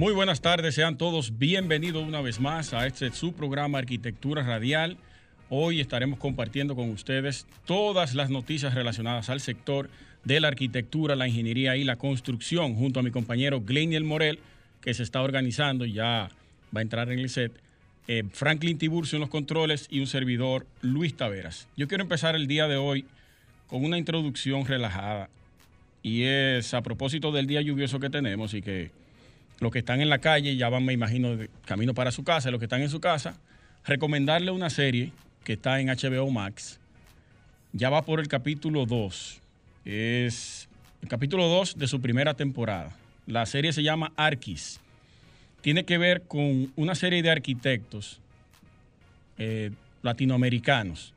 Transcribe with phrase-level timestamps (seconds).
[0.00, 4.96] Muy buenas tardes, sean todos bienvenidos una vez más a este su programa Arquitectura Radial.
[5.50, 9.90] Hoy estaremos compartiendo con ustedes todas las noticias relacionadas al sector
[10.24, 14.38] de la arquitectura, la ingeniería y la construcción, junto a mi compañero Gleniel Morel,
[14.80, 16.30] que se está organizando ya
[16.74, 17.52] va a entrar en el set,
[18.08, 21.68] eh, Franklin Tiburcio en los controles y un servidor Luis Taveras.
[21.76, 23.04] Yo quiero empezar el día de hoy
[23.66, 25.28] con una introducción relajada
[26.02, 28.98] y es a propósito del día lluvioso que tenemos y que
[29.60, 32.58] los que están en la calle ya van, me imagino, camino para su casa, los
[32.58, 33.36] que están en su casa,
[33.84, 35.12] recomendarle una serie
[35.44, 36.80] que está en HBO Max.
[37.72, 39.40] Ya va por el capítulo 2.
[39.84, 40.68] Es
[41.02, 42.96] el capítulo 2 de su primera temporada.
[43.26, 44.80] La serie se llama Arquis.
[45.60, 48.20] Tiene que ver con una serie de arquitectos
[49.38, 49.70] eh,
[50.02, 51.12] latinoamericanos.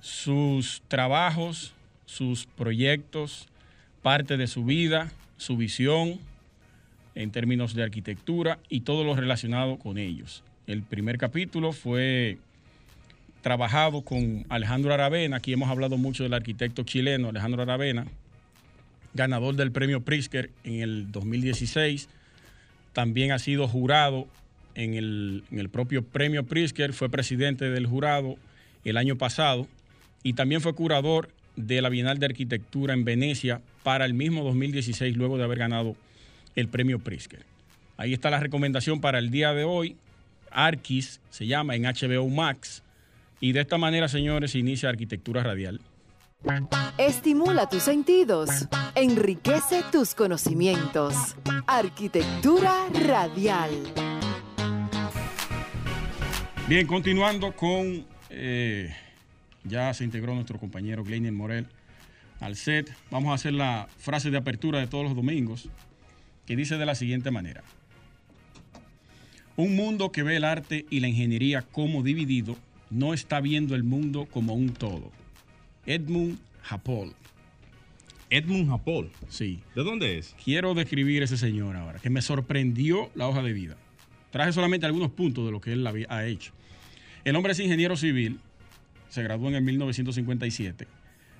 [0.00, 1.74] Sus trabajos,
[2.06, 3.48] sus proyectos,
[4.02, 6.18] parte de su vida, su visión,
[7.16, 10.44] en términos de arquitectura y todo lo relacionado con ellos.
[10.66, 12.38] El primer capítulo fue
[13.42, 18.06] trabajado con Alejandro Aravena, aquí hemos hablado mucho del arquitecto chileno Alejandro Aravena,
[19.14, 22.08] ganador del premio Pritzker en el 2016,
[22.92, 24.26] también ha sido jurado
[24.74, 28.36] en el, propio premio Pritzker, fue presidente del jurado
[28.84, 29.66] el año pasado
[30.22, 35.16] y también fue curador de la Bienal de Arquitectura en Venecia para el mismo 2016,
[35.16, 35.96] luego de haber ganado
[36.56, 37.44] el premio Pritzker.
[37.96, 39.96] Ahí está la recomendación para el día de hoy.
[40.50, 42.82] Arquis se llama en HBO Max.
[43.40, 45.80] Y de esta manera, señores, se inicia Arquitectura Radial.
[46.98, 48.50] Estimula tus sentidos,
[48.94, 51.36] enriquece tus conocimientos.
[51.66, 53.70] Arquitectura Radial.
[56.68, 58.06] Bien, continuando con.
[58.30, 58.94] eh,
[59.64, 61.66] ya se integró nuestro compañero Gleinier Morel
[62.40, 62.94] al set.
[63.10, 65.68] Vamos a hacer la frase de apertura de todos los domingos
[66.46, 67.62] que dice de la siguiente manera.
[69.56, 72.56] Un mundo que ve el arte y la ingeniería como dividido
[72.90, 75.10] no está viendo el mundo como un todo.
[75.86, 77.14] Edmund Hapol.
[78.28, 79.10] Edmund Hapol.
[79.28, 79.60] Sí.
[79.74, 80.34] ¿De dónde es?
[80.44, 83.76] Quiero describir ese señor ahora, que me sorprendió la hoja de vida.
[84.30, 86.52] Traje solamente algunos puntos de lo que él ha hecho.
[87.24, 88.38] El hombre es ingeniero civil,
[89.08, 90.86] se graduó en el 1957.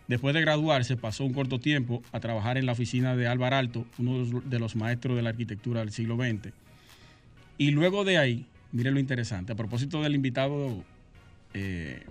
[0.08, 3.86] Después de graduarse, pasó un corto tiempo a trabajar en la oficina de Álvar Alto,
[3.98, 6.52] uno de los- maestros de la arquitectura del siglo XX.
[7.58, 10.84] Y luego de ahí, mire lo interesante, a propósito del invitado,
[11.54, 12.04] eh,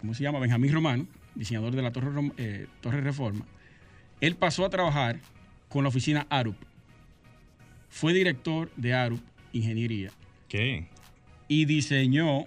[0.00, 0.40] ¿cómo se llama?
[0.40, 1.06] Benjamín Romano,
[1.36, 3.44] diseñador de la Torre, eh, Torre Reforma,
[4.20, 5.20] él pasó a trabajar
[5.68, 6.56] con la oficina ARUP.
[7.88, 9.20] Fue director de ARUP
[9.52, 10.10] Ingeniería
[10.48, 10.86] ¿Qué?
[11.48, 12.46] y diseñó,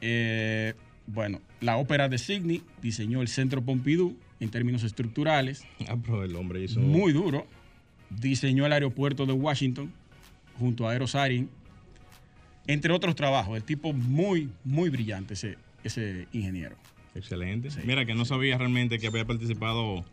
[0.00, 0.74] eh,
[1.06, 6.34] bueno, la ópera de Sydney, diseñó el Centro Pompidou en términos estructurales, Ah, pero el
[6.36, 6.80] hombre hizo.
[6.80, 7.46] muy duro.
[8.10, 9.92] Diseñó el aeropuerto de Washington
[10.58, 11.48] junto a Aerosarin,
[12.66, 13.56] entre otros trabajos.
[13.56, 16.76] El tipo muy, muy brillante, ese, ese ingeniero.
[17.14, 17.70] Excelente.
[17.70, 18.30] Sí, Mira, que no sí.
[18.30, 20.04] sabía realmente que había participado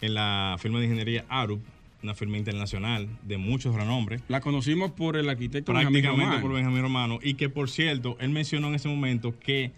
[0.00, 1.62] en la firma de ingeniería ARUP,
[2.02, 4.18] una firma internacional de muchos renombre.
[4.28, 7.18] La conocimos por el arquitecto Benjamín prácticamente por Benjamín Romano.
[7.22, 9.70] Y que, por cierto, él mencionó en ese momento que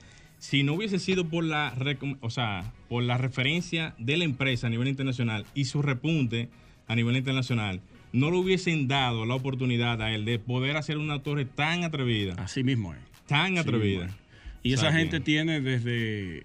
[0.45, 1.73] si no hubiese sido por la,
[2.21, 6.51] o sea, por la referencia de la empresa a nivel internacional y su repunte
[6.87, 7.81] a nivel internacional,
[8.13, 12.35] no le hubiesen dado la oportunidad a él de poder hacer una torre tan atrevida,
[12.35, 13.01] Así mismo es.
[13.27, 14.15] tan atrevida.
[14.63, 16.45] Y O esa sea, gente tiene desde,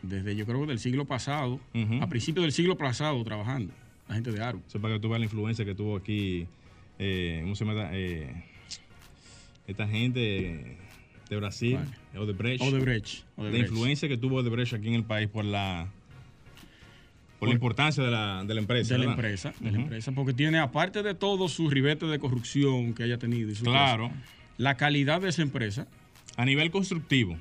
[0.00, 1.60] desde yo creo que del siglo pasado,
[2.00, 3.74] a principios del siglo pasado trabajando,
[4.08, 4.62] la gente de ARU.
[4.66, 6.46] Eso para que tú veas la influencia que tuvo aquí,
[6.98, 7.90] eh, ¿cómo se llama?
[7.92, 8.32] Eh,
[9.66, 10.78] esta gente
[11.28, 11.78] de Brasil,
[12.16, 12.62] Odebrecht.
[12.62, 13.24] Odebrecht.
[13.36, 13.68] La Odebrecht.
[13.70, 15.88] influencia que tuvo Odebrecht aquí en el país por la
[17.38, 18.94] por la importancia de la, de la empresa.
[18.94, 19.14] de la ¿verdad?
[19.24, 23.18] empresa, de la empresa, porque tiene, aparte de todo su ribete de corrupción que haya
[23.18, 24.08] tenido, y su Claro.
[24.08, 24.20] cosa,
[24.56, 25.86] la calidad de esa empresa,
[26.38, 27.36] A nivel constructivo.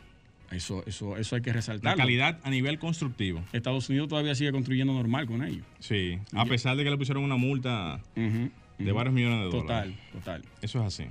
[0.52, 1.98] eso, eso, eso hay que La resaltarlo.
[1.98, 3.42] calidad a nivel constructivo.
[3.54, 5.66] Estados Unidos todavía sigue construyendo normal con ellos.
[5.80, 6.20] Sí.
[6.34, 9.96] A pesar de que le pusieron una multa de varios millones de Total, dólares.
[10.12, 10.42] total.
[10.62, 11.06] Eso es así.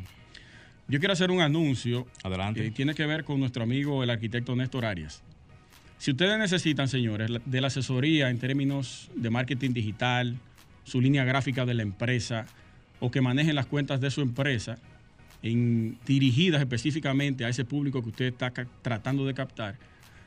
[0.86, 2.62] Yo quiero hacer un anuncio Adelante.
[2.62, 5.22] que tiene que ver con nuestro amigo el arquitecto Néstor Arias.
[5.96, 10.36] Si ustedes necesitan, señores, de la asesoría en términos de marketing digital,
[10.84, 12.44] su línea gráfica de la empresa
[13.00, 14.78] o que manejen las cuentas de su empresa,
[15.42, 18.52] en, dirigidas específicamente a ese público que usted está
[18.82, 19.76] tratando de captar,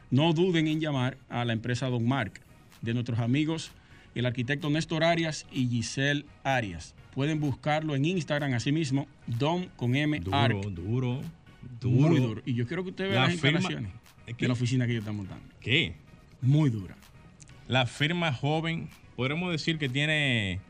[0.10, 2.42] no duden en llamar a la empresa Don Mark,
[2.82, 3.72] de nuestros amigos,
[4.16, 6.96] el arquitecto Néstor Arias y Giselle Arias.
[7.14, 10.20] Pueden buscarlo en Instagram, así mismo, Don con M.
[10.20, 11.22] Duro, duro,
[11.80, 12.10] duro.
[12.10, 12.42] Muy duro.
[12.46, 13.92] Y yo quiero que usted vea las instalaciones
[14.26, 15.44] de la oficina que ellos están montando.
[15.60, 15.96] ¿Qué?
[16.42, 16.96] Muy dura.
[17.68, 20.62] La firma joven, podremos decir que tiene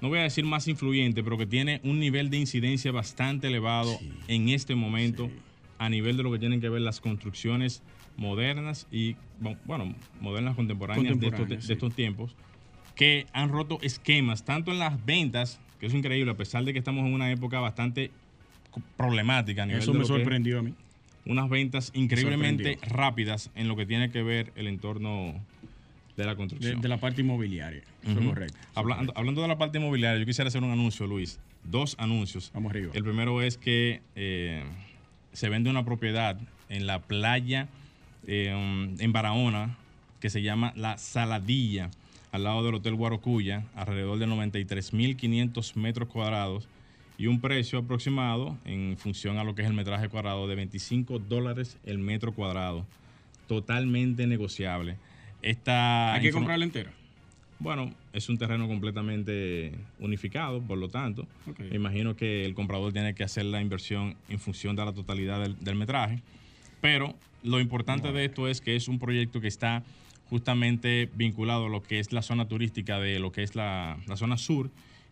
[0.00, 3.98] no voy a decir más influyente, pero que tiene un nivel de incidencia bastante elevado
[4.28, 5.30] en este momento
[5.78, 7.82] a nivel de lo que tienen que ver las construcciones
[8.16, 9.16] modernas y,
[9.64, 12.34] bueno, modernas contemporáneas, de, estos, tiempos,
[12.94, 16.78] que han roto esquemas, tanto en las ventas, que es increíble, a pesar de que
[16.78, 18.10] estamos en una época bastante
[18.96, 20.74] problemática a nivel Eso me sorprendió a mí.
[21.24, 25.34] Unas ventas increíblemente rápidas en lo que tiene que ver el entorno
[26.16, 26.80] de la construcción.
[26.80, 27.82] De, la parte inmobiliaria.
[28.02, 28.58] Eso es correcto.
[28.74, 31.40] hablando, hablando de la parte inmobiliaria, yo quisiera hacer un anuncio, Luis.
[31.64, 32.52] Dos anuncios.
[32.54, 32.92] Vamos arriba.
[32.94, 34.62] El primero es que eh,
[35.32, 36.38] se vende una propiedad
[36.68, 37.68] en la playa
[38.26, 39.76] eh, en Barahona
[40.20, 41.90] que se llama La Saladilla,
[42.36, 46.68] al lado del Hotel Guarocuya, alrededor de 93.500 metros cuadrados
[47.16, 51.18] y un precio aproximado en función a lo que es el metraje cuadrado de 25
[51.18, 52.84] dólares el metro cuadrado.
[53.48, 54.98] Totalmente negociable.
[55.42, 56.92] ¿Hay que comprarla entera?
[57.58, 61.26] Bueno, es un terreno completamente unificado, por lo tanto,
[61.58, 65.48] me imagino que el comprador tiene que hacer la inversión en función de la totalidad
[65.48, 66.20] del, metraje.
[66.82, 69.84] Pero lo importante de esto es que es un proyecto que está
[70.30, 74.36] justamente vinculado a lo que es la zona turística de lo que es la, zona
[74.36, 74.70] sur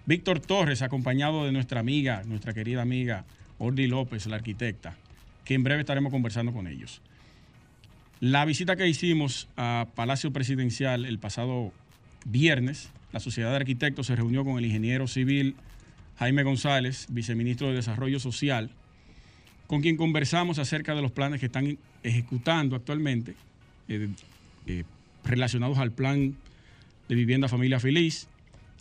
[0.07, 3.25] Víctor Torres, acompañado de nuestra amiga, nuestra querida amiga
[3.59, 4.95] Ordi López, la arquitecta,
[5.45, 7.01] que en breve estaremos conversando con ellos.
[8.19, 11.71] La visita que hicimos a Palacio Presidencial el pasado
[12.25, 15.55] viernes, la Sociedad de Arquitectos se reunió con el ingeniero civil
[16.17, 18.71] Jaime González, viceministro de Desarrollo Social,
[19.67, 23.35] con quien conversamos acerca de los planes que están ejecutando actualmente
[23.87, 24.09] eh,
[24.65, 24.83] eh,
[25.23, 26.35] relacionados al plan
[27.07, 28.27] de vivienda familia feliz.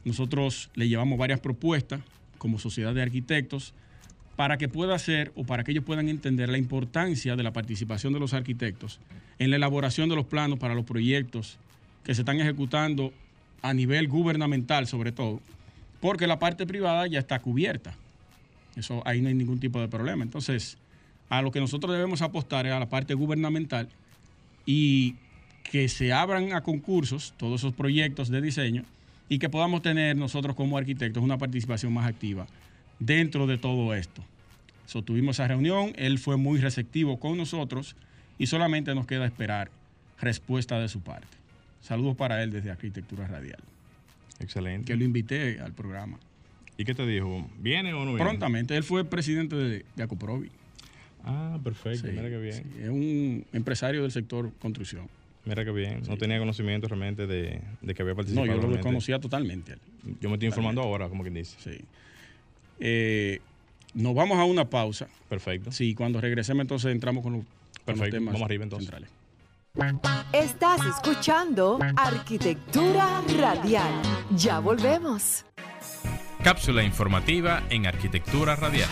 [0.07, 2.01] Nosotros le llevamos varias propuestas
[2.39, 3.75] como sociedad de arquitectos
[4.37, 8.13] para que pueda ser o para que ellos puedan entender la importancia de la participación
[8.13, 9.01] de los arquitectos
[9.39, 11.59] en la elaboración de los planos para los proyectos
[12.05, 13.13] que se están ejecutando
[13.63, 15.41] a nivel gubernamental sobre todo
[16.01, 17.95] porque la parte privada ya está cubierta.
[18.77, 20.23] Eso ahí no hay ningún tipo de problema.
[20.23, 20.77] Entonces,
[21.29, 23.89] a lo que nosotros debemos apostar es a la parte gubernamental
[24.65, 25.17] y
[25.65, 28.85] que se abran a concursos todos esos proyectos de diseño
[29.29, 32.47] y que podamos tener nosotros como arquitectos una participación más activa
[32.99, 34.23] dentro de todo esto.
[34.87, 37.97] So, tuvimos esa reunión, él fue muy receptivo con nosotros
[38.39, 39.71] y solamente nos queda esperar
[40.21, 41.27] respuesta de su parte.
[41.81, 43.59] Saludos para él desde Arquitectura Radial.
[44.41, 44.87] Excelente.
[44.87, 46.19] Que lo invité al programa.
[46.79, 47.49] ¿Y qué te dijo?
[47.59, 48.25] ¿Viene o no viene?
[48.25, 48.77] Prontamente.
[48.77, 50.51] Él fue presidente de, de Acoprovi.
[51.25, 52.07] Ah, perfecto.
[52.07, 52.73] Mira qué bien.
[52.81, 55.09] es un empresario del sector construcción.
[55.45, 56.03] Mira qué bien.
[56.09, 57.61] No tenía conocimiento realmente de,
[57.95, 58.47] que había participado.
[58.47, 59.77] No, yo lo conocía totalmente.
[60.21, 61.57] Yo me estoy informando ahora, como quien dice.
[61.59, 61.85] Sí.
[62.81, 63.41] Eh,
[63.95, 65.09] nos vamos a una pausa.
[65.29, 65.73] Perfecto.
[65.73, 67.45] Sí, cuando regresemos entonces entramos con los,
[67.85, 68.19] Perfecto.
[68.21, 68.91] Vamos arriba entonces.
[68.91, 69.11] Centrales.
[70.33, 73.93] Estás escuchando Arquitectura Radial.
[74.37, 75.45] Ya volvemos.
[76.43, 78.89] Cápsula informativa en Arquitectura Radial.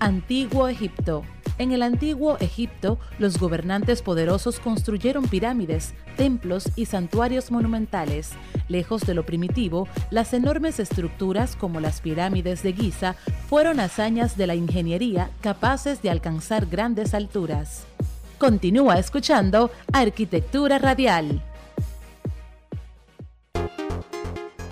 [0.00, 1.24] Antiguo Egipto.
[1.56, 8.32] En el antiguo Egipto, los gobernantes poderosos construyeron pirámides, templos y santuarios monumentales.
[8.68, 13.14] Lejos de lo primitivo, las enormes estructuras como las pirámides de Giza
[13.48, 17.84] fueron hazañas de la ingeniería capaces de alcanzar grandes alturas.
[18.38, 21.40] Continúa escuchando Arquitectura Radial.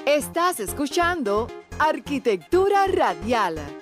[0.04, 1.46] Estás escuchando
[1.78, 3.81] Arquitectura Radial.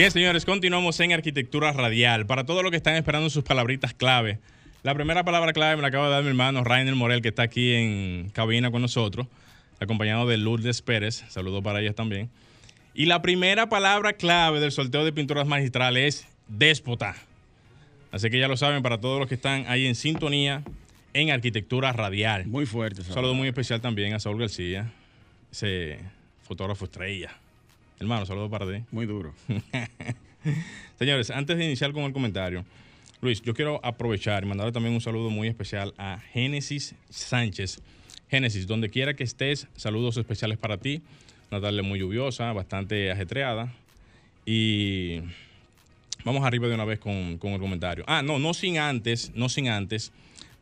[0.00, 2.24] Bien, señores, continuamos en Arquitectura Radial.
[2.24, 4.38] Para todos los que están esperando sus palabritas clave,
[4.82, 7.42] la primera palabra clave me la acaba de dar mi hermano Rainer Morel, que está
[7.42, 9.26] aquí en cabina con nosotros,
[9.78, 11.22] acompañado de Lourdes Pérez.
[11.28, 12.30] Saludos para ellas también.
[12.94, 17.14] Y la primera palabra clave del sorteo de pinturas magistrales es déspota.
[18.10, 20.62] Así que ya lo saben para todos los que están ahí en sintonía
[21.12, 22.46] en Arquitectura Radial.
[22.46, 23.02] Muy fuerte.
[23.02, 24.94] Un saludo muy especial también a Saúl García,
[25.52, 25.98] ese
[26.42, 27.39] fotógrafo estrella.
[28.00, 28.82] Hermano, saludo para ti.
[28.90, 29.34] Muy duro.
[30.98, 32.64] Señores, antes de iniciar con el comentario,
[33.20, 37.82] Luis, yo quiero aprovechar y mandarle también un saludo muy especial a Génesis Sánchez.
[38.30, 41.02] Génesis, donde quiera que estés, saludos especiales para ti.
[41.50, 43.70] Una tarde muy lluviosa, bastante ajetreada.
[44.46, 45.20] Y
[46.24, 48.04] vamos arriba de una vez con, con, el comentario.
[48.06, 50.10] Ah, no, no sin antes, no sin antes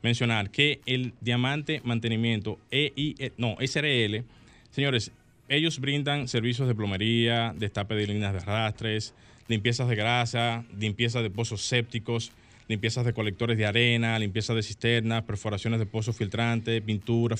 [0.02, 4.24] mencionar que el Diamante Mantenimiento EI, no, SRL,
[4.72, 5.12] señores,
[5.48, 9.14] ellos brindan servicios de plomería, destape de líneas de arrastres,
[9.48, 12.30] limpiezas de grasa, limpieza de pozos sépticos,
[12.68, 17.36] limpiezas de colectores de arena, limpieza de cisternas, perforaciones de pozos filtrantes, pintura,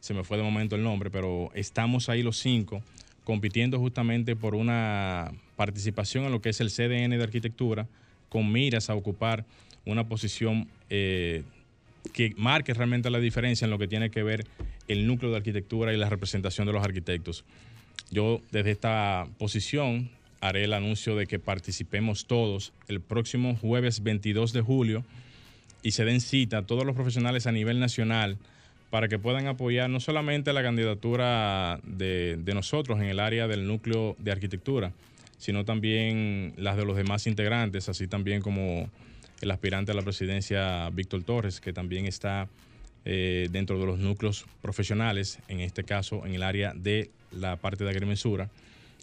[0.01, 2.81] Se me fue de momento el nombre, pero estamos ahí los cinco
[3.23, 7.87] compitiendo justamente por una participación en lo que es el CDN de arquitectura
[8.31, 9.43] con miras a ocupar
[9.85, 11.43] una posición eh,
[12.13, 14.47] que marque realmente la diferencia en lo que tiene que ver
[14.87, 17.43] el núcleo de arquitectura y la representación de los arquitectos.
[18.09, 20.09] Yo desde esta posición
[20.39, 25.03] haré el anuncio de que participemos todos el próximo jueves 22 de julio
[25.83, 28.37] y se den cita a todos los profesionales a nivel nacional
[28.89, 33.67] para que puedan apoyar no solamente la candidatura de, de nosotros en el área del
[33.67, 34.93] núcleo de arquitectura,
[35.41, 38.87] sino también las de los demás integrantes, así también como
[39.41, 42.47] el aspirante a la presidencia Víctor Torres, que también está
[43.05, 47.83] eh, dentro de los núcleos profesionales, en este caso en el área de la parte
[47.83, 48.51] de agrimensura,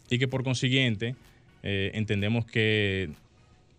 [0.09, 1.15] y que por consiguiente
[1.61, 3.09] eh, entendemos que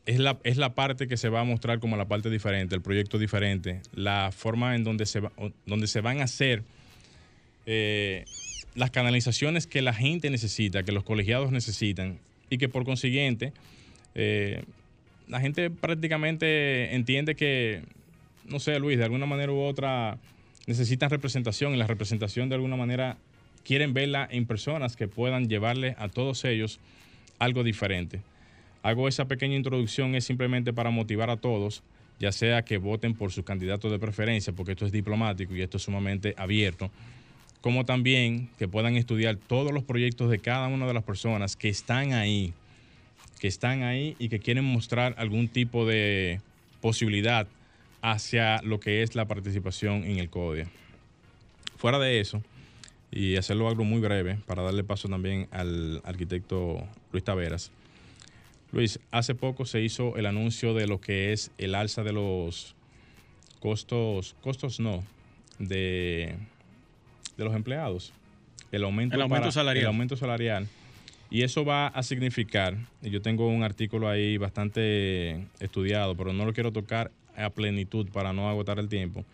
[0.05, 2.83] es la, es la parte que se va a mostrar como la parte diferente, el
[2.83, 5.23] proyecto diferente, la forma en donde se,
[5.65, 6.63] donde se van a hacer
[7.65, 8.27] eh,
[8.75, 12.19] las canalizaciones que la gente necesita, que los colegiados necesitan,
[12.51, 13.53] y que por consiguiente
[14.15, 14.65] eh,
[15.29, 17.83] la gente prácticamente entiende que,
[18.47, 20.19] no sé, Luis, de alguna manera u otra
[20.67, 23.17] necesitan representación y la representación de alguna manera
[23.65, 26.81] quieren verla en personas que puedan llevarle a todos ellos
[27.39, 28.21] algo diferente.
[28.83, 31.83] Hago esa pequeña introducción es simplemente para motivar a todos,
[32.19, 35.77] ya sea que voten por sus candidatos de preferencia, porque esto es diplomático y esto
[35.77, 36.91] es sumamente abierto,
[37.61, 41.69] como también que puedan estudiar todos los proyectos de cada una de las personas que
[41.69, 42.53] están ahí,
[43.39, 46.41] que están ahí y que quieren mostrar algún tipo de
[46.81, 47.47] posibilidad
[48.03, 50.69] hacia lo que es la participación en el CODIA.
[51.77, 52.43] Fuera de eso,
[53.11, 57.73] y hacerlo algo muy breve para darle paso también al arquitecto Luis Taveras.
[58.73, 62.77] Luis, hace poco se hizo el anuncio de lo que es el alza de los
[63.59, 65.03] costos, costos no,
[65.59, 66.37] de
[67.41, 68.13] de los empleados.
[68.73, 69.83] el aumento, El aumento para- salarial.
[69.83, 70.69] el aumento salarial.
[71.29, 76.45] Y eso va a significar, y yo tengo un artículo ahí bastante estudiado, pero no
[76.45, 79.25] lo quiero tocar a plenitud para no agotar el tiempo.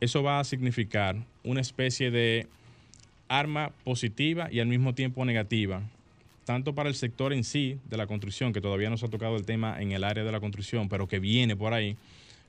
[0.00, 2.46] Eso va a significar una especie de
[3.28, 5.82] arma positiva y al mismo tiempo negativa,
[6.46, 9.36] tanto para el sector en sí de la construcción, que todavía no se ha tocado
[9.36, 11.96] el tema en el área de la construcción, pero que viene por ahí,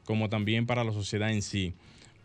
[0.05, 1.73] como también para la sociedad en sí.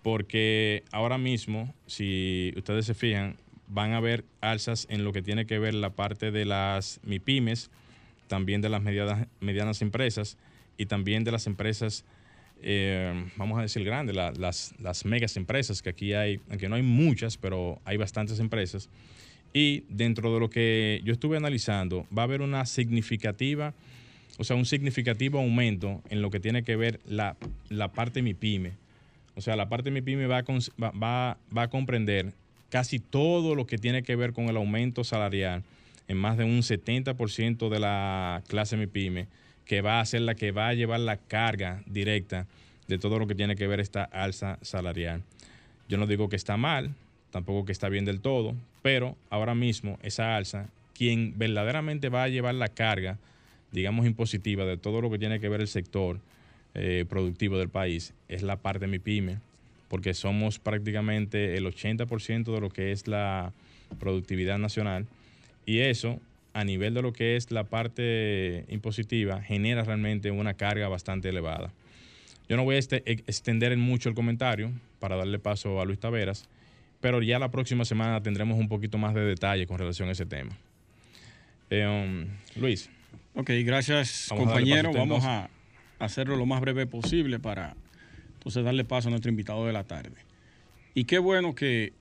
[0.07, 3.35] Porque ahora mismo, si ustedes se fijan,
[3.67, 7.73] van a haber alzas en lo que tiene que ver la parte de las MIPIMES,
[8.29, 10.39] también de las medianas, medianas empresas
[10.79, 12.05] y también de las empresas,
[12.63, 16.77] eh, vamos a decir grandes, la- las, las megas empresas, que aquí hay, aunque no
[16.77, 18.89] hay muchas, pero hay bastantes empresas.
[19.53, 23.75] Y dentro de lo que yo estuve analizando, va a haber una significativa,
[24.39, 27.37] o sea, un significativo aumento en lo que tiene que ver la,
[27.71, 28.86] la parte MIPYME.
[29.37, 29.91] O sea, la parte
[30.27, 32.33] va a, cons- va, va- va a comprender
[32.71, 35.63] casi todo lo que tiene que ver con el aumento salarial
[36.09, 39.27] en más de un 70% de la clase MIPYME,
[39.65, 42.47] que va a ser la que va a llevar la carga directa
[42.89, 45.23] de todo lo que tiene que ver esta alza salarial.
[45.89, 46.95] Yo no digo que está mal,
[47.31, 52.29] tampoco que está bien del todo, pero ahora mismo esa alza, quien verdaderamente va a
[52.29, 53.19] llevar la carga,
[53.73, 56.21] digamos, impositiva de todo lo que tiene que ver el sector
[56.79, 59.39] eh, productivo del país, es la parte MIPYME,
[59.89, 63.53] porque somos prácticamente el 80% de lo que es la
[63.99, 65.07] productividad nacional,
[65.65, 66.21] y eso,
[66.55, 71.73] a nivel de lo que es la parte impositiva, genera realmente una carga bastante elevada.
[72.49, 75.99] Yo no voy a este- extender en mucho el comentario para darle paso a Luis
[75.99, 76.49] Taveras,
[77.01, 80.27] pero ya la próxima semana tendremos un poquito más de detalle con relación a ese
[80.27, 80.57] tema.
[81.71, 82.27] Eh, um,
[82.61, 82.89] Luis,
[83.39, 84.89] Ok, gracias Vamos compañero.
[84.89, 85.51] a Vamos a
[85.99, 87.75] hacerlo lo más breve posible para
[88.35, 90.17] entonces darle paso a nuestro invitado de la tarde.
[90.95, 91.93] Y qué bueno que,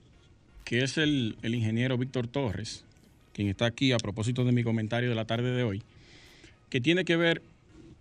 [0.64, 2.84] que es el, el ingeniero Víctor Torres,
[3.32, 5.82] quien está aquí a propósito de mi comentario de la tarde de hoy,
[6.70, 7.42] que tiene que ver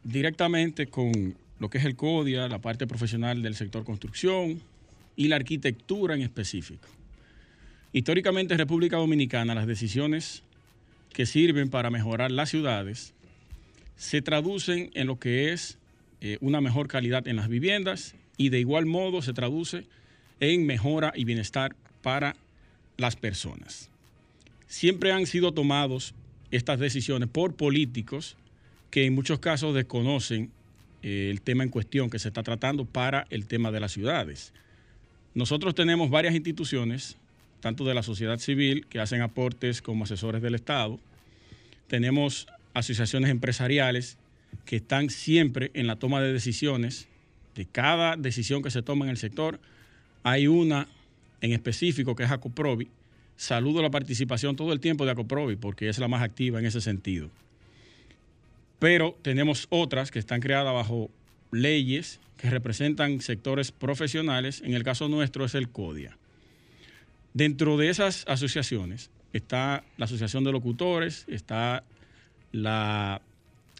[0.03, 4.61] directamente con lo que es el CODIA, la parte profesional del sector construcción
[5.15, 6.87] y la arquitectura en específico.
[7.93, 10.43] Históricamente en República Dominicana las decisiones
[11.13, 13.13] que sirven para mejorar las ciudades
[13.95, 15.77] se traducen en lo que es
[16.27, 19.85] eh, una mejor calidad en las viviendas y de igual modo se traduce
[20.39, 22.35] en mejora y bienestar para
[22.97, 23.91] las personas.
[24.65, 26.15] Siempre han sido tomados
[26.49, 28.37] estas decisiones por políticos
[28.89, 30.49] que en muchos casos desconocen
[31.03, 34.51] eh, el tema en cuestión que se está tratando para el tema de las ciudades.
[35.35, 37.17] Nosotros tenemos varias instituciones,
[37.59, 40.99] tanto de la sociedad civil, que hacen aportes como asesores del Estado.
[41.85, 44.17] Tenemos asociaciones empresariales
[44.65, 47.07] que están siempre en la toma de decisiones.
[47.55, 49.59] De cada decisión que se toma en el sector,
[50.23, 50.87] hay una
[51.41, 52.89] en específico que es Acoprovi.
[53.37, 56.81] Saludo la participación todo el tiempo de Acoprovi porque es la más activa en ese
[56.81, 57.29] sentido.
[58.79, 61.09] Pero tenemos otras que están creadas bajo
[61.51, 64.61] leyes que representan sectores profesionales.
[64.65, 66.17] En el caso nuestro es el CODIA.
[67.33, 71.83] Dentro de esas asociaciones está la Asociación de Locutores, está
[72.51, 73.21] la,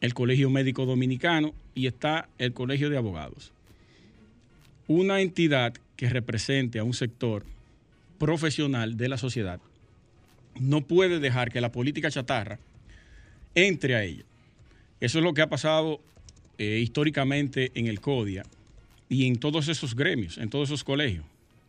[0.05, 3.51] el Colegio Médico Dominicano y está el Colegio de Abogados.
[4.87, 7.43] Una entidad que represente a un sector
[8.17, 9.59] profesional de la sociedad
[10.59, 12.59] no puede dejar que la política chatarra
[13.55, 14.23] entre a ella.
[14.99, 15.99] Eso es lo que ha pasado
[16.57, 18.43] eh, históricamente en el CODIA
[19.09, 21.25] y en todos esos gremios, en todos esos colegios.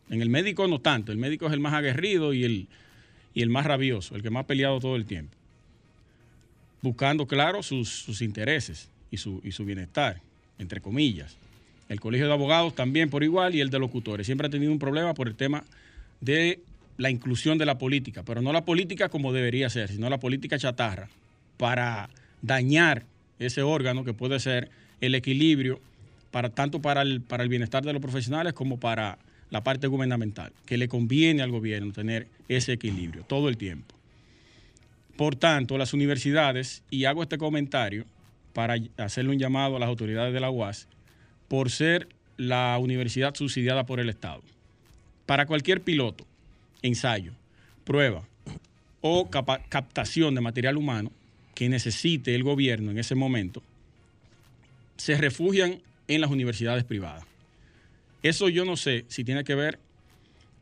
[0.09, 2.67] En el médico no tanto, el médico es el más aguerrido y el,
[3.33, 5.35] y el más rabioso, el que más ha peleado todo el tiempo,
[6.81, 10.21] buscando, claro, sus, intereses y su, y su bienestar,
[10.59, 11.35] entre comillas.
[11.89, 14.25] El colegio de abogados también por igual y el de locutores.
[14.25, 15.63] Siempre ha tenido un problema por el tema
[16.19, 16.59] de
[16.97, 20.57] la inclusión de la política, pero no la política como debería ser, sino la política
[20.57, 21.09] chatarra,
[21.57, 22.09] para
[22.41, 23.03] dañar
[23.39, 25.79] ese órgano que puede ser el equilibrio
[26.31, 29.17] para tanto para el bienestar de los profesionales como para
[29.49, 33.96] la parte gubernamental, que le conviene al gobierno tener ese equilibrio todo el tiempo.
[35.17, 38.05] Por tanto, las universidades, y hago este comentario
[38.53, 40.87] para hacerle un llamado a las autoridades de la UAS,
[41.47, 44.41] por ser la universidad subsidiada por el Estado.
[45.25, 46.25] Para cualquier piloto,
[46.81, 47.33] ensayo,
[47.83, 48.27] prueba
[49.01, 51.11] o captación de material humano
[51.55, 53.63] que necesite el gobierno en ese momento,
[54.97, 57.25] se refugian en las universidades privadas.
[58.23, 59.79] Eso yo no sé si tiene que ver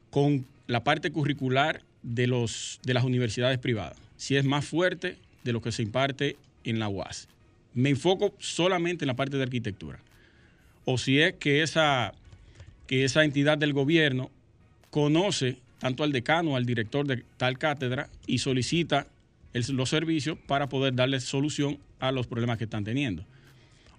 [0.10, 5.54] con la parte curricular de, los, de las universidades privadas, si es más fuerte de
[5.54, 7.28] lo que se imparte en la UAS.
[7.74, 10.00] Me enfoco solamente en la parte de arquitectura.
[10.86, 12.14] O si es que esa,
[12.88, 14.32] que esa entidad del gobierno
[14.90, 19.08] conoce tanto al decano o al director de tal cátedra y solicita
[19.54, 23.26] los servicios para poder darle solución a los problemas que están teniendo.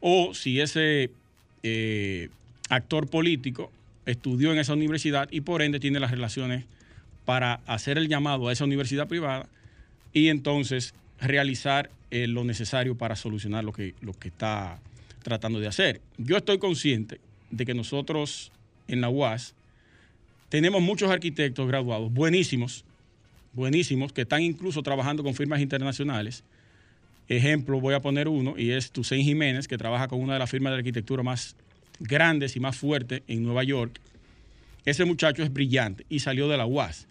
[0.00, 1.10] O si ese
[1.62, 2.28] eh,
[2.68, 3.70] actor político
[4.04, 6.64] estudió en esa universidad y por ende tiene las relaciones
[7.24, 9.48] para hacer el llamado a esa universidad privada
[10.16, 14.80] y entonces realizar eh, lo necesario para solucionar lo que, lo que está
[15.22, 16.00] tratando de hacer.
[16.16, 18.50] Yo estoy consciente de que nosotros
[18.88, 19.54] en la UAS
[20.48, 22.86] tenemos muchos arquitectos graduados, buenísimos,
[23.52, 26.44] buenísimos, que están incluso trabajando con firmas internacionales.
[27.28, 30.48] Ejemplo, voy a poner uno, y es Tusein Jiménez, que trabaja con una de las
[30.48, 31.56] firmas de arquitectura más
[32.00, 34.00] grandes y más fuertes en Nueva York.
[34.86, 37.06] Ese muchacho es brillante y salió de la UAS.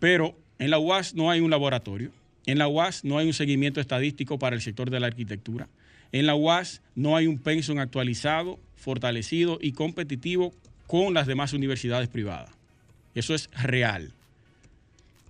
[0.00, 2.10] Pero en la UAS no hay un laboratorio.
[2.46, 5.68] En la UAS no hay un seguimiento estadístico para el sector de la arquitectura.
[6.10, 10.52] En la UAS no hay un pensum actualizado, fortalecido y competitivo
[10.86, 12.50] con las demás universidades privadas.
[13.14, 14.12] Eso es real.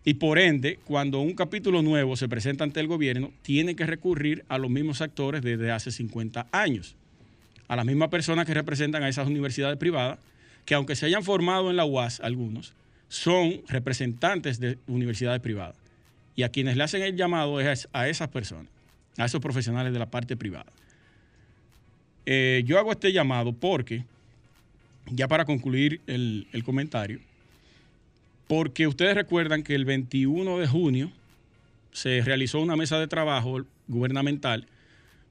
[0.04, 4.44] Y por ende, cuando un capítulo nuevo se presenta ante el gobierno, tiene que recurrir
[4.48, 6.96] a los mismos actores desde hace 50 años,
[7.68, 10.18] a las mismas personas que representan a esas universidades privadas,
[10.64, 12.72] que aunque se hayan formado en la UAS algunos,
[13.08, 15.81] son representantes de universidades privadas.
[16.34, 18.68] Y a quienes le hacen el llamado es a esas personas,
[19.18, 20.72] a esos profesionales de la parte privada.
[22.24, 24.04] Eh, yo hago este llamado porque,
[25.06, 27.20] ya para concluir el, el comentario,
[28.46, 31.12] porque ustedes recuerdan que el 21 de junio
[31.92, 34.66] se realizó una mesa de trabajo gubernamental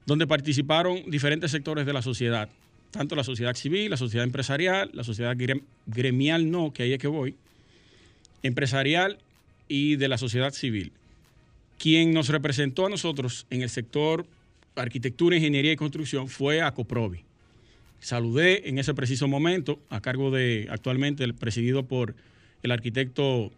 [0.06, 2.48] donde participaron diferentes sectores de la sociedad,
[2.90, 5.36] tanto la sociedad civil, la sociedad empresarial, la sociedad
[5.86, 7.36] gremial no, que ahí es que voy,
[8.42, 9.18] empresarial
[9.68, 10.92] y de la sociedad civil.
[11.78, 14.26] Quien nos representó a nosotros en el sector
[14.76, 17.20] arquitectura, ingeniería y construcción fue Acoprovi.
[18.00, 22.14] Saludé en ese preciso momento, a cargo de actualmente presidido por
[22.62, 23.52] el arquitecto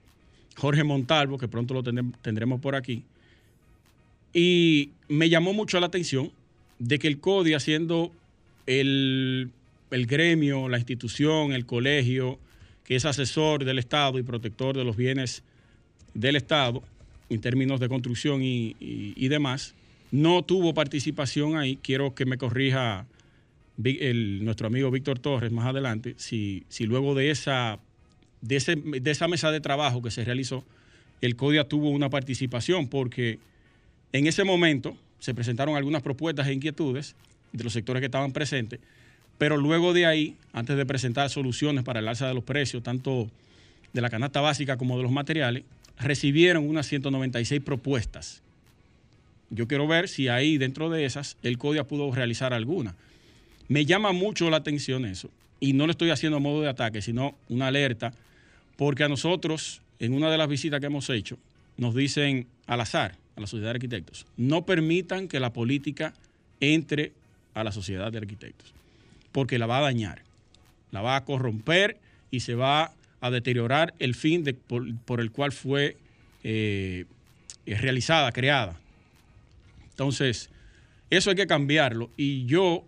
[0.57, 3.05] Jorge Montalvo, que pronto lo tendremos por aquí.
[4.33, 6.31] Y me llamó mucho la atención
[6.79, 8.13] de que el CODI, haciendo
[8.67, 9.51] el,
[9.91, 12.39] el gremio, la institución, el colegio,
[12.85, 15.43] que es asesor del Estado y protector de los bienes
[16.15, 16.83] del Estado
[17.29, 19.75] en términos de construcción y, demás,
[20.11, 21.79] no tuvo participación ahí.
[21.83, 23.07] Quiero que me corrija
[23.77, 27.81] nuestro amigo Víctor Torres más adelante, si, si luego de esa,
[28.41, 30.65] de, de esa mesa de trabajo que se realizó,
[31.21, 33.39] el CODIA tuvo una participación, porque
[34.13, 37.17] en ese momento se presentaron algunas propuestas e inquietudes
[37.53, 38.79] de los sectores que estaban presentes,
[39.39, 43.29] pero luego de ahí, antes de presentar soluciones para el alza de los precios, tanto
[43.93, 45.65] de la canasta básica como de los materiales,
[45.99, 48.43] recibieron unas 196 propuestas.
[49.51, 52.95] Yo quiero ver si ahí dentro de esas el CODIA pudo realizar alguna.
[53.69, 55.31] Me llama mucho la atención eso
[55.61, 58.13] y no le estoy haciendo a modo de ataque, sino una alerta,
[58.77, 61.39] porque a nosotros en una de las visitas que hemos hecho
[61.77, 66.15] nos dicen al azar a la sociedad de arquitectos, no permitan que la política
[66.61, 67.13] entre
[67.55, 68.75] a la sociedad de arquitectos
[69.35, 70.23] porque la va a dañar,
[70.93, 71.99] la va a corromper
[72.31, 72.93] y se va
[73.25, 75.97] a deteriorar el fin de, por, el cual fue
[76.43, 77.07] eh,
[77.65, 78.79] realizada, creada.
[79.89, 80.51] Entonces,
[81.09, 82.85] eso hay que cambiarlo y yo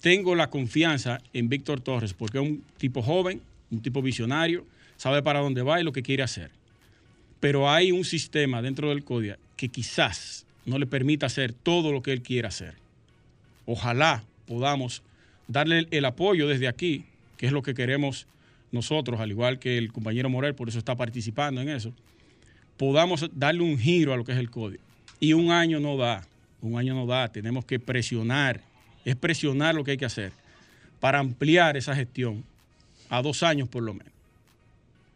[0.00, 4.64] tengo la confianza en Víctor Torres porque es un tipo joven, un tipo visionario,
[4.96, 6.50] sabe para dónde va y lo que quiere hacer.
[7.38, 12.02] Pero hay un sistema dentro del CODIA que quizás no le permita hacer todo lo
[12.02, 12.76] que él quiera hacer.
[13.66, 15.02] Ojalá podamos
[15.48, 17.04] darle el apoyo desde aquí,
[17.36, 18.26] que es lo que queremos
[18.74, 21.92] nosotros, al igual que el compañero Morel, por eso está participando en eso,
[22.76, 24.82] podamos darle un giro a lo que es el código.
[25.20, 26.26] Y un año no da,
[26.60, 28.60] un año no da, tenemos que presionar,
[29.04, 30.32] es presionar lo que hay que hacer
[31.00, 32.44] para ampliar esa gestión
[33.08, 34.12] a dos años por lo menos,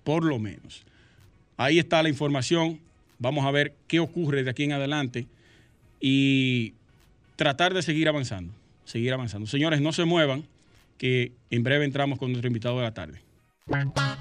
[0.05, 0.85] por lo menos.
[1.57, 2.79] Ahí está la información,
[3.19, 5.27] vamos a ver qué ocurre de aquí en adelante
[6.01, 6.75] y
[7.37, 8.53] tratar de seguir avanzando
[8.89, 9.47] seguir avanzando.
[9.47, 10.45] Señores, no se muevan,
[10.97, 13.21] que en breve entramos con nuestro invitado de la tarde.